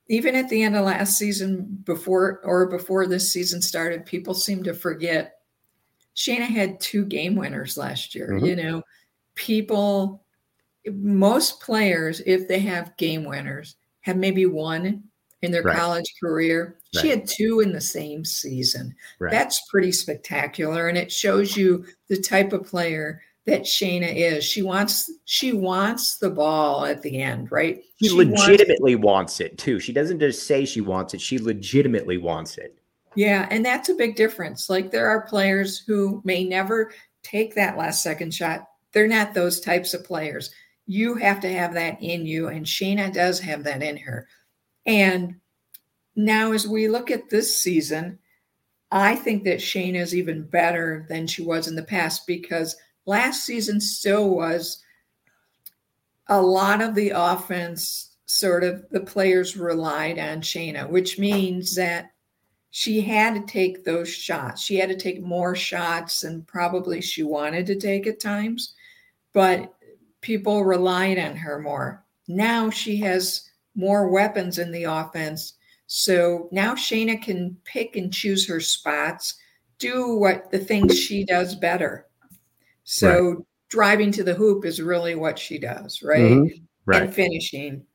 even 0.09 0.35
at 0.35 0.49
the 0.49 0.63
end 0.63 0.75
of 0.75 0.85
last 0.85 1.17
season, 1.17 1.65
before 1.83 2.41
or 2.43 2.67
before 2.67 3.07
this 3.07 3.31
season 3.31 3.61
started, 3.61 4.05
people 4.05 4.33
seem 4.33 4.63
to 4.63 4.73
forget 4.73 5.39
Shaina 6.15 6.45
had 6.45 6.79
two 6.79 7.05
game 7.05 7.35
winners 7.35 7.77
last 7.77 8.13
year. 8.13 8.29
Mm-hmm. 8.29 8.45
You 8.45 8.55
know, 8.55 8.83
people, 9.35 10.23
most 10.91 11.61
players, 11.61 12.21
if 12.25 12.47
they 12.47 12.59
have 12.59 12.95
game 12.97 13.23
winners, 13.23 13.75
have 14.01 14.17
maybe 14.17 14.45
one 14.45 15.03
in 15.41 15.51
their 15.51 15.63
right. 15.63 15.77
college 15.77 16.13
career. 16.21 16.77
Right. 16.95 17.01
She 17.01 17.09
had 17.09 17.27
two 17.27 17.61
in 17.61 17.71
the 17.71 17.81
same 17.81 18.23
season. 18.25 18.93
Right. 19.19 19.31
That's 19.31 19.61
pretty 19.69 19.91
spectacular. 19.91 20.87
And 20.87 20.97
it 20.97 21.11
shows 21.11 21.57
you 21.57 21.85
the 22.07 22.21
type 22.21 22.53
of 22.53 22.65
player 22.65 23.21
that 23.45 23.63
Shaina 23.63 24.13
is. 24.13 24.43
She 24.43 24.61
wants 24.61 25.11
she 25.25 25.53
wants 25.53 26.17
the 26.17 26.29
ball 26.29 26.85
at 26.85 27.01
the 27.01 27.21
end, 27.21 27.51
right? 27.51 27.83
She, 28.01 28.09
she 28.09 28.15
legitimately 28.15 28.95
wants, 28.95 29.05
wants 29.05 29.39
it 29.41 29.57
too. 29.57 29.79
She 29.79 29.93
doesn't 29.93 30.19
just 30.19 30.47
say 30.47 30.65
she 30.65 30.81
wants 30.81 31.13
it, 31.13 31.21
she 31.21 31.39
legitimately 31.39 32.17
wants 32.17 32.57
it. 32.57 32.77
Yeah, 33.15 33.47
and 33.51 33.63
that's 33.65 33.89
a 33.89 33.95
big 33.95 34.15
difference. 34.15 34.69
Like 34.69 34.91
there 34.91 35.07
are 35.07 35.27
players 35.27 35.79
who 35.79 36.21
may 36.23 36.43
never 36.43 36.91
take 37.21 37.55
that 37.55 37.77
last 37.77 38.01
second 38.01 38.33
shot. 38.33 38.67
They're 38.91 39.07
not 39.07 39.33
those 39.33 39.59
types 39.59 39.93
of 39.93 40.03
players. 40.03 40.51
You 40.85 41.15
have 41.15 41.39
to 41.41 41.51
have 41.51 41.73
that 41.73 42.01
in 42.01 42.25
you, 42.25 42.47
and 42.47 42.65
Shaina 42.65 43.13
does 43.13 43.39
have 43.39 43.63
that 43.63 43.81
in 43.81 43.97
her. 43.97 44.27
And 44.85 45.35
now, 46.15 46.51
as 46.51 46.67
we 46.67 46.87
look 46.87 47.09
at 47.09 47.29
this 47.29 47.55
season, 47.55 48.19
I 48.91 49.15
think 49.15 49.43
that 49.45 49.59
Shaina 49.59 49.95
is 49.95 50.13
even 50.13 50.43
better 50.43 51.05
than 51.09 51.25
she 51.25 51.41
was 51.41 51.67
in 51.67 51.75
the 51.75 51.83
past 51.83 52.27
because 52.27 52.75
last 53.05 53.45
season 53.45 53.79
still 53.79 54.29
was 54.29 54.83
a 56.27 56.41
lot 56.41 56.81
of 56.81 56.95
the 56.95 57.09
offense, 57.09 58.15
sort 58.25 58.63
of 58.63 58.85
the 58.91 59.01
players 59.01 59.57
relied 59.57 60.17
on 60.17 60.41
Shaina, 60.41 60.89
which 60.89 61.19
means 61.19 61.75
that 61.75 62.11
she 62.71 63.01
had 63.01 63.35
to 63.35 63.51
take 63.51 63.83
those 63.83 64.09
shots. 64.09 64.63
She 64.63 64.77
had 64.77 64.89
to 64.89 64.95
take 64.95 65.21
more 65.21 65.55
shots 65.55 66.21
than 66.21 66.41
probably 66.43 67.01
she 67.01 67.21
wanted 67.21 67.67
to 67.67 67.75
take 67.75 68.07
at 68.07 68.19
times, 68.19 68.73
but 69.33 69.73
people 70.21 70.63
relied 70.63 71.19
on 71.19 71.35
her 71.35 71.59
more. 71.59 72.03
Now 72.27 72.69
she 72.69 72.97
has 72.97 73.49
more 73.75 74.09
weapons 74.09 74.57
in 74.57 74.71
the 74.71 74.85
offense. 74.85 75.53
So 75.85 76.47
now 76.51 76.73
Shaina 76.73 77.21
can 77.21 77.57
pick 77.65 77.95
and 77.95 78.11
choose 78.11 78.47
her 78.47 78.59
spots, 78.59 79.35
do 79.77 80.15
what 80.15 80.49
the 80.49 80.59
things 80.59 80.97
she 80.97 81.25
does 81.25 81.55
better. 81.55 82.07
So 82.83 83.29
right. 83.29 83.37
driving 83.69 84.11
to 84.13 84.23
the 84.23 84.33
hoop 84.33 84.65
is 84.65 84.81
really 84.81 85.15
what 85.15 85.39
she 85.39 85.57
does, 85.57 86.01
right? 86.03 86.21
Mm-hmm. 86.21 86.63
Right. 86.85 87.03
And 87.03 87.13
finishing. 87.13 87.85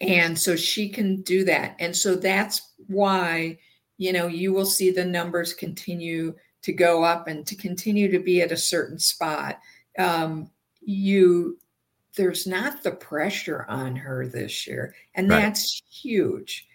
And 0.00 0.38
so 0.38 0.56
she 0.56 0.88
can 0.88 1.22
do 1.22 1.44
that. 1.44 1.76
And 1.78 1.94
so 1.94 2.14
that's 2.14 2.72
why 2.86 3.58
you 3.98 4.12
know, 4.12 4.28
you 4.28 4.52
will 4.52 4.64
see 4.64 4.90
the 4.90 5.04
numbers 5.04 5.52
continue 5.52 6.34
to 6.62 6.72
go 6.72 7.04
up 7.04 7.28
and 7.28 7.46
to 7.46 7.56
continue 7.56 8.10
to 8.10 8.18
be 8.18 8.40
at 8.40 8.52
a 8.52 8.56
certain 8.56 8.98
spot. 8.98 9.60
Um, 9.98 10.50
you 10.80 11.58
there's 12.16 12.46
not 12.46 12.82
the 12.82 12.92
pressure 12.92 13.64
on 13.68 13.94
her 13.94 14.26
this 14.26 14.66
year, 14.66 14.94
and 15.14 15.28
right. 15.28 15.42
that's 15.42 15.82
huge. 15.90 16.66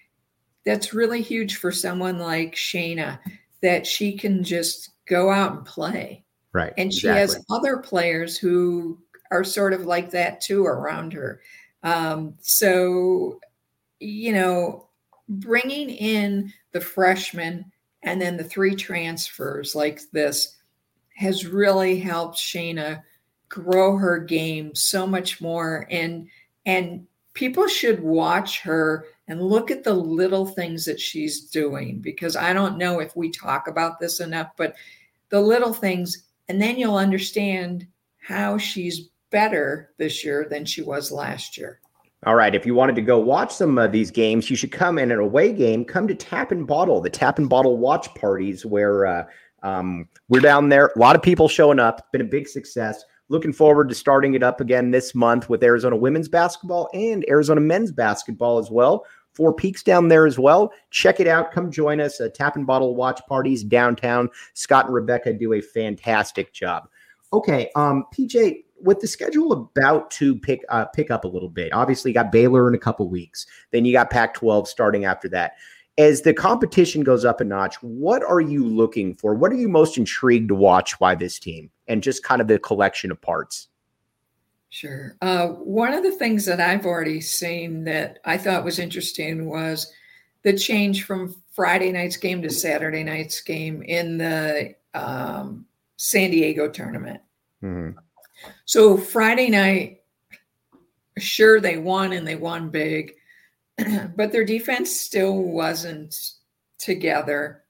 That's 0.66 0.94
really 0.94 1.22
huge 1.22 1.58
for 1.58 1.72
someone 1.72 2.20
like 2.20 2.56
Shaina 2.56 3.20
that 3.62 3.88
she 3.88 4.18
can 4.18 4.44
just 4.44 4.92
go 5.06 5.32
out 5.32 5.54
and 5.54 5.66
play. 5.66 6.23
Right. 6.54 6.74
And 6.78 6.94
she 6.94 7.08
exactly. 7.08 7.36
has 7.36 7.46
other 7.50 7.78
players 7.78 8.38
who 8.38 9.00
are 9.32 9.44
sort 9.44 9.74
of 9.74 9.86
like 9.86 10.12
that 10.12 10.40
too 10.40 10.66
around 10.66 11.12
her. 11.14 11.42
Um, 11.82 12.36
so, 12.40 13.40
you 14.00 14.32
know, 14.32 14.88
bringing 15.28 15.90
in 15.90 16.54
the 16.72 16.82
freshmen 16.82 17.66
and 18.04 18.22
then 18.22 18.38
the 18.38 18.44
three 18.44 18.76
transfers 18.76 19.76
like 19.76 20.02
this 20.12 20.58
has 21.16 21.46
really 21.46 22.00
helped 22.00 22.38
Shaina 22.38 23.02
grow 23.50 23.98
her 23.98 24.20
game 24.20 24.74
so 24.76 25.06
much 25.08 25.40
more 25.42 25.88
and 25.90 26.28
and 26.66 27.06
people 27.34 27.68
should 27.68 28.02
watch 28.02 28.62
her 28.62 29.06
and 29.28 29.42
look 29.42 29.72
at 29.72 29.84
the 29.84 29.94
little 29.94 30.46
things 30.46 30.86
that 30.86 31.00
she's 31.00 31.42
doing 31.42 32.00
because 32.00 32.36
I 32.36 32.54
don't 32.54 32.78
know 32.78 33.00
if 33.00 33.16
we 33.16 33.30
talk 33.30 33.68
about 33.68 34.00
this 34.00 34.20
enough 34.20 34.52
but 34.58 34.76
the 35.30 35.40
little 35.40 35.74
things 35.74 36.24
and 36.50 36.62
then 36.62 36.78
you'll 36.78 36.98
understand 36.98 37.88
how 38.20 38.58
she's 38.58 39.10
better 39.32 39.92
this 39.98 40.24
year 40.24 40.48
than 40.50 40.66
she 40.66 40.82
was 40.82 41.12
last 41.12 41.58
year. 41.58 41.80
All 42.26 42.36
right. 42.36 42.56
If 42.56 42.66
you 42.66 42.74
wanted 42.74 42.96
to 42.96 43.02
go 43.02 43.20
watch 43.20 43.54
some 43.54 43.78
of 43.78 43.92
these 43.92 44.10
games, 44.10 44.50
you 44.50 44.56
should 44.56 44.72
come 44.72 44.98
in 44.98 45.12
an 45.12 45.20
away 45.20 45.52
game. 45.52 45.84
Come 45.84 46.08
to 46.08 46.16
Tap 46.16 46.54
and 46.54 46.66
Bottle, 46.66 47.02
the 47.02 47.10
Tap 47.10 47.38
and 47.38 47.50
Bottle 47.50 47.78
watch 47.78 48.14
parties, 48.16 48.66
where 48.66 49.06
uh, 49.06 49.26
um, 49.62 50.08
we're 50.30 50.40
down 50.40 50.70
there. 50.70 50.92
A 50.96 51.00
lot 51.00 51.18
of 51.18 51.22
people 51.22 51.50
showing 51.50 51.80
up. 51.80 52.10
Been 52.14 52.22
a 52.22 52.26
big 52.26 52.48
success. 52.48 53.04
Looking 53.28 53.52
forward 53.52 53.90
to 53.90 53.96
starting 53.96 54.36
it 54.36 54.44
up 54.44 54.62
again 54.62 54.92
this 54.92 55.14
month 55.14 55.50
with 55.50 55.64
Arizona 55.64 55.98
women's 55.98 56.30
basketball 56.30 56.90
and 56.94 57.26
Arizona 57.28 57.60
men's 57.60 57.92
basketball 57.92 58.58
as 58.58 58.70
well. 58.72 59.06
Four 59.34 59.54
Peaks 59.54 59.84
down 59.84 60.08
there 60.08 60.28
as 60.28 60.38
well. 60.38 60.72
Check 60.92 61.20
it 61.20 61.28
out. 61.28 61.52
Come 61.52 61.72
join 61.72 62.00
us. 62.00 62.22
Uh, 62.22 62.30
Tap 62.34 62.56
and 62.56 62.68
Bottle 62.68 62.96
watch 62.96 63.20
parties 63.28 63.64
downtown. 63.64 64.30
Scott 64.54 64.86
and 64.86 64.94
Rebecca 64.94 65.34
do 65.34 65.54
a 65.54 65.62
fantastic 65.62 66.54
job. 66.54 66.88
Okay, 67.34 67.72
um, 67.76 68.06
PJ, 68.16 68.64
with 68.84 69.00
the 69.00 69.08
schedule 69.08 69.54
about 69.54 70.12
to 70.12 70.36
pick 70.36 70.64
uh, 70.70 70.86
pick 70.86 71.10
up 71.10 71.24
a 71.24 71.28
little 71.28 71.50
bit. 71.50 71.74
Obviously, 71.74 72.12
you 72.12 72.14
got 72.16 72.32
Baylor 72.32 72.68
in 72.68 72.76
a 72.76 72.80
couple 72.80 73.10
weeks. 73.10 73.48
Then 73.72 73.86
you 73.86 73.94
got 73.94 74.12
Pac-12 74.12 74.68
starting 74.68 75.06
after 75.06 75.28
that. 75.30 75.54
As 75.98 76.22
the 76.22 76.34
competition 76.34 77.04
goes 77.04 77.24
up 77.24 77.40
a 77.40 77.44
notch, 77.44 77.76
what 77.82 78.24
are 78.24 78.42
you 78.42 78.66
looking 78.66 79.14
for? 79.14 79.36
What 79.36 79.52
are 79.52 79.56
you 79.56 79.70
most 79.70 79.98
intrigued 79.98 80.50
to 80.50 80.56
watch 80.56 80.98
by 81.00 81.16
this 81.16 81.40
team, 81.40 81.72
and 81.88 82.04
just 82.04 82.24
kind 82.24 82.42
of 82.42 82.48
the 82.48 82.60
collection 82.60 83.12
of 83.12 83.22
parts? 83.22 83.68
Sure. 84.74 85.16
Uh, 85.22 85.50
one 85.50 85.94
of 85.94 86.02
the 86.02 86.14
things 86.14 86.48
that 86.48 86.60
I've 86.60 86.88
already 86.88 87.22
seen 87.22 87.84
that 87.84 88.18
I 88.26 88.40
thought 88.40 88.64
was 88.64 88.80
interesting 88.80 89.46
was 89.46 89.94
the 90.42 90.58
change 90.58 91.04
from 91.04 91.36
Friday 91.52 91.92
night's 91.92 92.18
game 92.18 92.42
to 92.42 92.50
Saturday 92.50 93.04
night's 93.04 93.40
game 93.42 93.84
in 93.84 94.18
the 94.18 94.74
um, 94.96 95.68
San 95.98 96.32
Diego 96.32 96.68
tournament. 96.68 97.22
Mm-hmm. 97.62 98.00
So 98.66 98.98
Friday 98.98 99.52
night, 99.52 100.02
sure, 101.20 101.62
they 101.62 101.78
won 101.78 102.12
and 102.12 102.26
they 102.26 102.36
won 102.36 102.70
big, 102.70 103.14
but 104.16 104.32
their 104.32 104.44
defense 104.44 105.00
still 105.00 105.36
wasn't 105.36 106.16
together. 106.80 107.64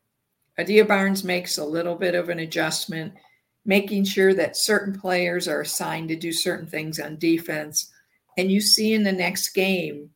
Adia 0.58 0.86
Barnes 0.86 1.26
makes 1.26 1.58
a 1.58 1.66
little 1.66 1.96
bit 1.96 2.16
of 2.16 2.30
an 2.30 2.40
adjustment, 2.40 3.14
making 3.66 4.04
sure 4.04 4.34
that 4.34 4.58
certain 4.58 4.98
players 5.00 5.48
are 5.48 5.62
assigned 5.62 6.10
to 6.10 6.16
do 6.16 6.32
certain 6.32 6.68
things 6.68 7.00
on 7.00 7.18
defense. 7.18 7.92
And 8.38 8.52
you 8.52 8.62
see 8.62 8.94
in 8.94 9.04
the 9.04 9.12
next 9.12 9.50
game 9.50 10.10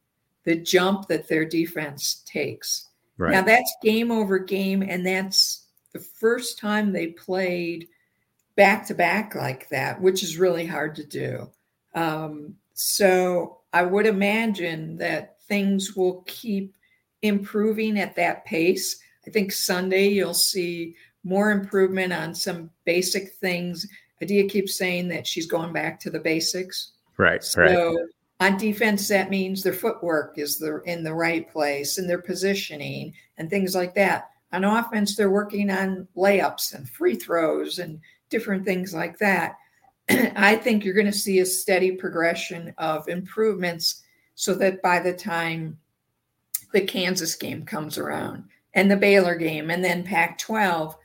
the 0.43 0.55
jump 0.55 1.07
that 1.07 1.27
their 1.27 1.45
defense 1.45 2.23
takes. 2.25 2.87
Right. 3.17 3.31
Now 3.31 3.41
that's 3.41 3.75
game 3.81 4.11
over 4.11 4.39
game, 4.39 4.81
and 4.81 5.05
that's 5.05 5.65
the 5.93 5.99
first 5.99 6.59
time 6.59 6.91
they 6.91 7.07
played 7.07 7.87
back 8.55 8.85
to 8.87 8.93
back 8.93 9.35
like 9.35 9.69
that, 9.69 10.01
which 10.01 10.23
is 10.23 10.37
really 10.37 10.65
hard 10.65 10.95
to 10.95 11.03
do. 11.05 11.49
Um, 11.95 12.55
so 12.73 13.59
I 13.73 13.83
would 13.83 14.05
imagine 14.05 14.97
that 14.97 15.41
things 15.47 15.95
will 15.95 16.23
keep 16.27 16.75
improving 17.21 17.99
at 17.99 18.15
that 18.15 18.45
pace. 18.45 18.99
I 19.25 19.31
think 19.31 19.51
Sunday 19.51 20.09
you'll 20.09 20.33
see 20.33 20.95
more 21.27 21.51
improvement 21.51 22.13
on 22.13 22.33
some 22.33 22.69
basic 22.85 23.33
things. 23.33 23.85
Adia 24.21 24.47
keeps 24.47 24.77
saying 24.77 25.09
that 25.09 25.27
she's 25.27 25.45
going 25.45 25.73
back 25.73 25.99
to 25.99 26.09
the 26.09 26.19
basics. 26.19 26.93
Right. 27.17 27.43
So 27.43 27.61
right. 27.61 27.97
on 28.39 28.57
defense, 28.57 29.07
that 29.09 29.29
means 29.29 29.61
their 29.61 29.73
footwork 29.73 30.37
is 30.37 30.57
the 30.57 30.81
in 30.85 31.03
the 31.03 31.13
right 31.13 31.49
place 31.51 31.97
and 31.97 32.09
their 32.09 32.21
positioning 32.21 33.13
and 33.37 33.49
things 33.49 33.75
like 33.75 33.93
that. 33.95 34.29
On 34.53 34.63
offense, 34.63 35.15
they're 35.15 35.29
working 35.29 35.69
on 35.69 36.07
layups 36.15 36.73
and 36.73 36.89
free 36.89 37.15
throws 37.15 37.79
and 37.79 37.99
different 38.29 38.65
things 38.65 38.93
like 38.93 39.17
that. 39.19 39.57
I 40.09 40.55
think 40.55 40.85
you're 40.85 40.93
going 40.93 41.07
to 41.07 41.11
see 41.11 41.39
a 41.39 41.45
steady 41.45 41.91
progression 41.91 42.73
of 42.77 43.09
improvements 43.09 44.03
so 44.35 44.53
that 44.55 44.81
by 44.81 44.99
the 44.99 45.13
time 45.13 45.77
the 46.71 46.81
Kansas 46.81 47.35
game 47.35 47.65
comes 47.65 47.97
around 47.97 48.45
and 48.73 48.89
the 48.89 48.95
Baylor 48.95 49.35
game 49.35 49.69
and 49.69 49.83
then 49.83 50.03
Pac 50.03 50.37
12, 50.37 50.95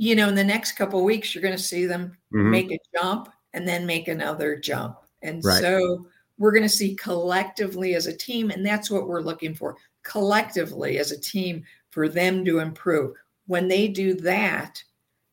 you 0.00 0.16
know, 0.16 0.30
in 0.30 0.34
the 0.34 0.42
next 0.42 0.72
couple 0.72 1.04
weeks, 1.04 1.34
you're 1.34 1.42
going 1.42 1.54
to 1.54 1.62
see 1.62 1.84
them 1.84 2.16
mm-hmm. 2.32 2.50
make 2.50 2.72
a 2.72 2.78
jump 2.98 3.28
and 3.52 3.68
then 3.68 3.84
make 3.84 4.08
another 4.08 4.56
jump. 4.56 4.96
And 5.20 5.44
right. 5.44 5.60
so 5.60 6.06
we're 6.38 6.52
going 6.52 6.62
to 6.62 6.70
see 6.70 6.94
collectively 6.94 7.94
as 7.94 8.06
a 8.06 8.16
team, 8.16 8.48
and 8.48 8.64
that's 8.64 8.90
what 8.90 9.06
we're 9.06 9.20
looking 9.20 9.54
for 9.54 9.76
collectively 10.02 10.96
as 10.96 11.12
a 11.12 11.20
team 11.20 11.64
for 11.90 12.08
them 12.08 12.46
to 12.46 12.60
improve. 12.60 13.14
When 13.46 13.68
they 13.68 13.88
do 13.88 14.14
that, 14.14 14.82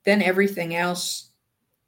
then 0.04 0.22
everything 0.22 0.76
else, 0.76 1.30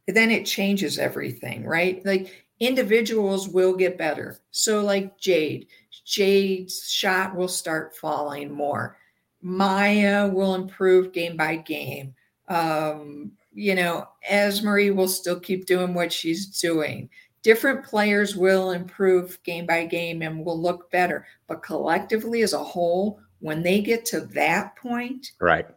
then 0.07 0.31
it 0.31 0.45
changes 0.45 0.97
everything, 0.97 1.65
right? 1.65 2.01
Like 2.05 2.45
individuals 2.61 3.49
will 3.49 3.75
get 3.75 3.97
better. 3.97 4.39
So, 4.51 4.79
like 4.79 5.17
Jade, 5.17 5.67
Jade's 6.05 6.89
shot 6.89 7.35
will 7.35 7.49
start 7.49 7.97
falling 7.97 8.53
more. 8.53 8.95
Maya 9.41 10.29
will 10.29 10.55
improve 10.55 11.11
game 11.11 11.35
by 11.35 11.57
game. 11.57 12.15
Um, 12.49 13.31
you 13.53 13.75
know, 13.75 14.07
Esmery 14.29 14.93
will 14.93 15.07
still 15.07 15.39
keep 15.39 15.65
doing 15.65 15.93
what 15.93 16.11
she's 16.11 16.47
doing. 16.59 17.09
Different 17.41 17.85
players 17.85 18.35
will 18.35 18.71
improve 18.71 19.41
game 19.43 19.65
by 19.65 19.85
game 19.85 20.21
and 20.21 20.43
will 20.43 20.61
look 20.61 20.91
better, 20.91 21.25
but 21.47 21.63
collectively 21.63 22.41
as 22.41 22.53
a 22.53 22.63
whole, 22.63 23.19
when 23.39 23.63
they 23.63 23.81
get 23.81 24.05
to 24.05 24.21
that 24.21 24.75
point, 24.75 25.31
right, 25.39 25.67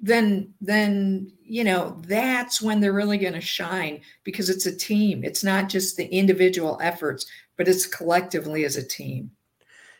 then 0.00 0.52
then 0.60 1.30
you 1.42 1.64
know 1.64 2.00
that's 2.06 2.62
when 2.62 2.80
they're 2.80 2.92
really 2.92 3.18
going 3.18 3.34
to 3.34 3.40
shine 3.40 4.00
because 4.24 4.48
it's 4.48 4.66
a 4.66 4.74
team. 4.74 5.24
It's 5.24 5.44
not 5.44 5.68
just 5.68 5.96
the 5.96 6.06
individual 6.06 6.78
efforts, 6.82 7.26
but 7.56 7.68
it's 7.68 7.86
collectively 7.86 8.64
as 8.64 8.76
a 8.76 8.86
team. 8.86 9.30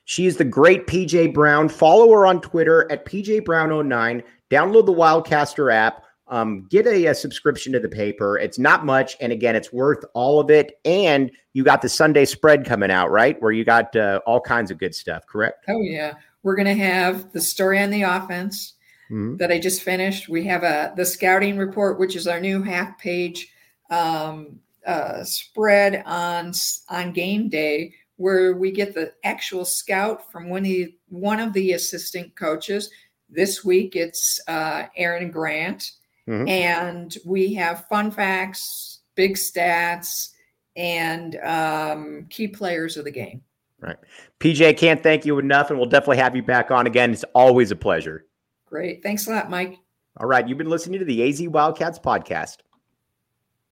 She 0.06 0.26
is 0.26 0.36
the 0.36 0.44
great 0.44 0.86
PJ 0.86 1.34
Brown. 1.34 1.68
Follow 1.68 2.10
her 2.12 2.26
on 2.26 2.40
Twitter 2.40 2.90
at 2.92 3.04
PJ 3.04 3.42
Brown09. 3.42 4.22
Download 4.50 4.86
the 4.86 4.92
Wildcaster 4.92 5.72
app. 5.72 6.04
Um, 6.28 6.66
get 6.70 6.86
a, 6.86 7.06
a, 7.06 7.14
subscription 7.14 7.72
to 7.72 7.80
the 7.80 7.88
paper. 7.88 8.38
It's 8.38 8.58
not 8.58 8.84
much, 8.84 9.16
and 9.20 9.32
again, 9.32 9.54
it's 9.54 9.72
worth 9.72 10.04
all 10.14 10.40
of 10.40 10.50
it. 10.50 10.78
And 10.84 11.30
you 11.52 11.62
got 11.64 11.82
the 11.82 11.88
Sunday 11.88 12.24
spread 12.24 12.64
coming 12.64 12.90
out, 12.90 13.10
right? 13.10 13.40
Where 13.40 13.52
you 13.52 13.64
got 13.64 13.94
uh, 13.94 14.20
all 14.26 14.40
kinds 14.40 14.70
of 14.70 14.78
good 14.78 14.94
stuff. 14.94 15.26
Correct? 15.26 15.64
Oh 15.68 15.80
yeah, 15.82 16.14
we're 16.42 16.56
gonna 16.56 16.74
have 16.74 17.32
the 17.32 17.40
story 17.40 17.80
on 17.80 17.90
the 17.90 18.02
offense 18.02 18.74
mm-hmm. 19.10 19.36
that 19.36 19.52
I 19.52 19.60
just 19.60 19.82
finished. 19.82 20.28
We 20.28 20.44
have 20.44 20.64
a 20.64 20.92
the 20.96 21.04
scouting 21.04 21.58
report, 21.58 21.98
which 21.98 22.16
is 22.16 22.26
our 22.26 22.40
new 22.40 22.60
half 22.62 22.98
page 22.98 23.48
um, 23.90 24.58
uh, 24.84 25.22
spread 25.22 26.02
on 26.06 26.52
on 26.88 27.12
game 27.12 27.48
day, 27.48 27.94
where 28.16 28.54
we 28.54 28.70
get 28.70 28.94
the 28.94 29.12
actual 29.24 29.64
scout 29.64 30.30
from 30.30 30.48
one 30.48 30.62
of 30.62 30.64
the, 30.64 30.94
one 31.08 31.40
of 31.40 31.52
the 31.52 31.72
assistant 31.72 32.34
coaches. 32.36 32.90
This 33.28 33.64
week 33.64 33.96
it's 33.96 34.40
uh, 34.48 34.84
Aaron 34.96 35.30
Grant 35.30 35.92
Mm-hmm. 36.28 36.48
And 36.48 37.16
we 37.24 37.54
have 37.54 37.86
fun 37.88 38.10
facts, 38.10 39.00
big 39.14 39.34
stats, 39.34 40.30
and 40.74 41.36
um, 41.36 42.26
key 42.30 42.48
players 42.48 42.96
of 42.96 43.04
the 43.04 43.10
game. 43.10 43.42
Right. 43.80 43.96
PJ, 44.40 44.76
can't 44.76 45.02
thank 45.02 45.24
you 45.24 45.38
enough, 45.38 45.70
and 45.70 45.78
we'll 45.78 45.88
definitely 45.88 46.16
have 46.18 46.34
you 46.34 46.42
back 46.42 46.70
on 46.70 46.86
again. 46.86 47.12
It's 47.12 47.24
always 47.34 47.70
a 47.70 47.76
pleasure. 47.76 48.26
Great. 48.66 49.02
Thanks 49.02 49.26
a 49.26 49.30
lot, 49.30 49.50
Mike. 49.50 49.78
All 50.18 50.26
right. 50.26 50.46
You've 50.48 50.58
been 50.58 50.70
listening 50.70 50.98
to 50.98 51.04
the 51.04 51.28
AZ 51.28 51.40
Wildcats 51.48 51.98
podcast. 51.98 52.56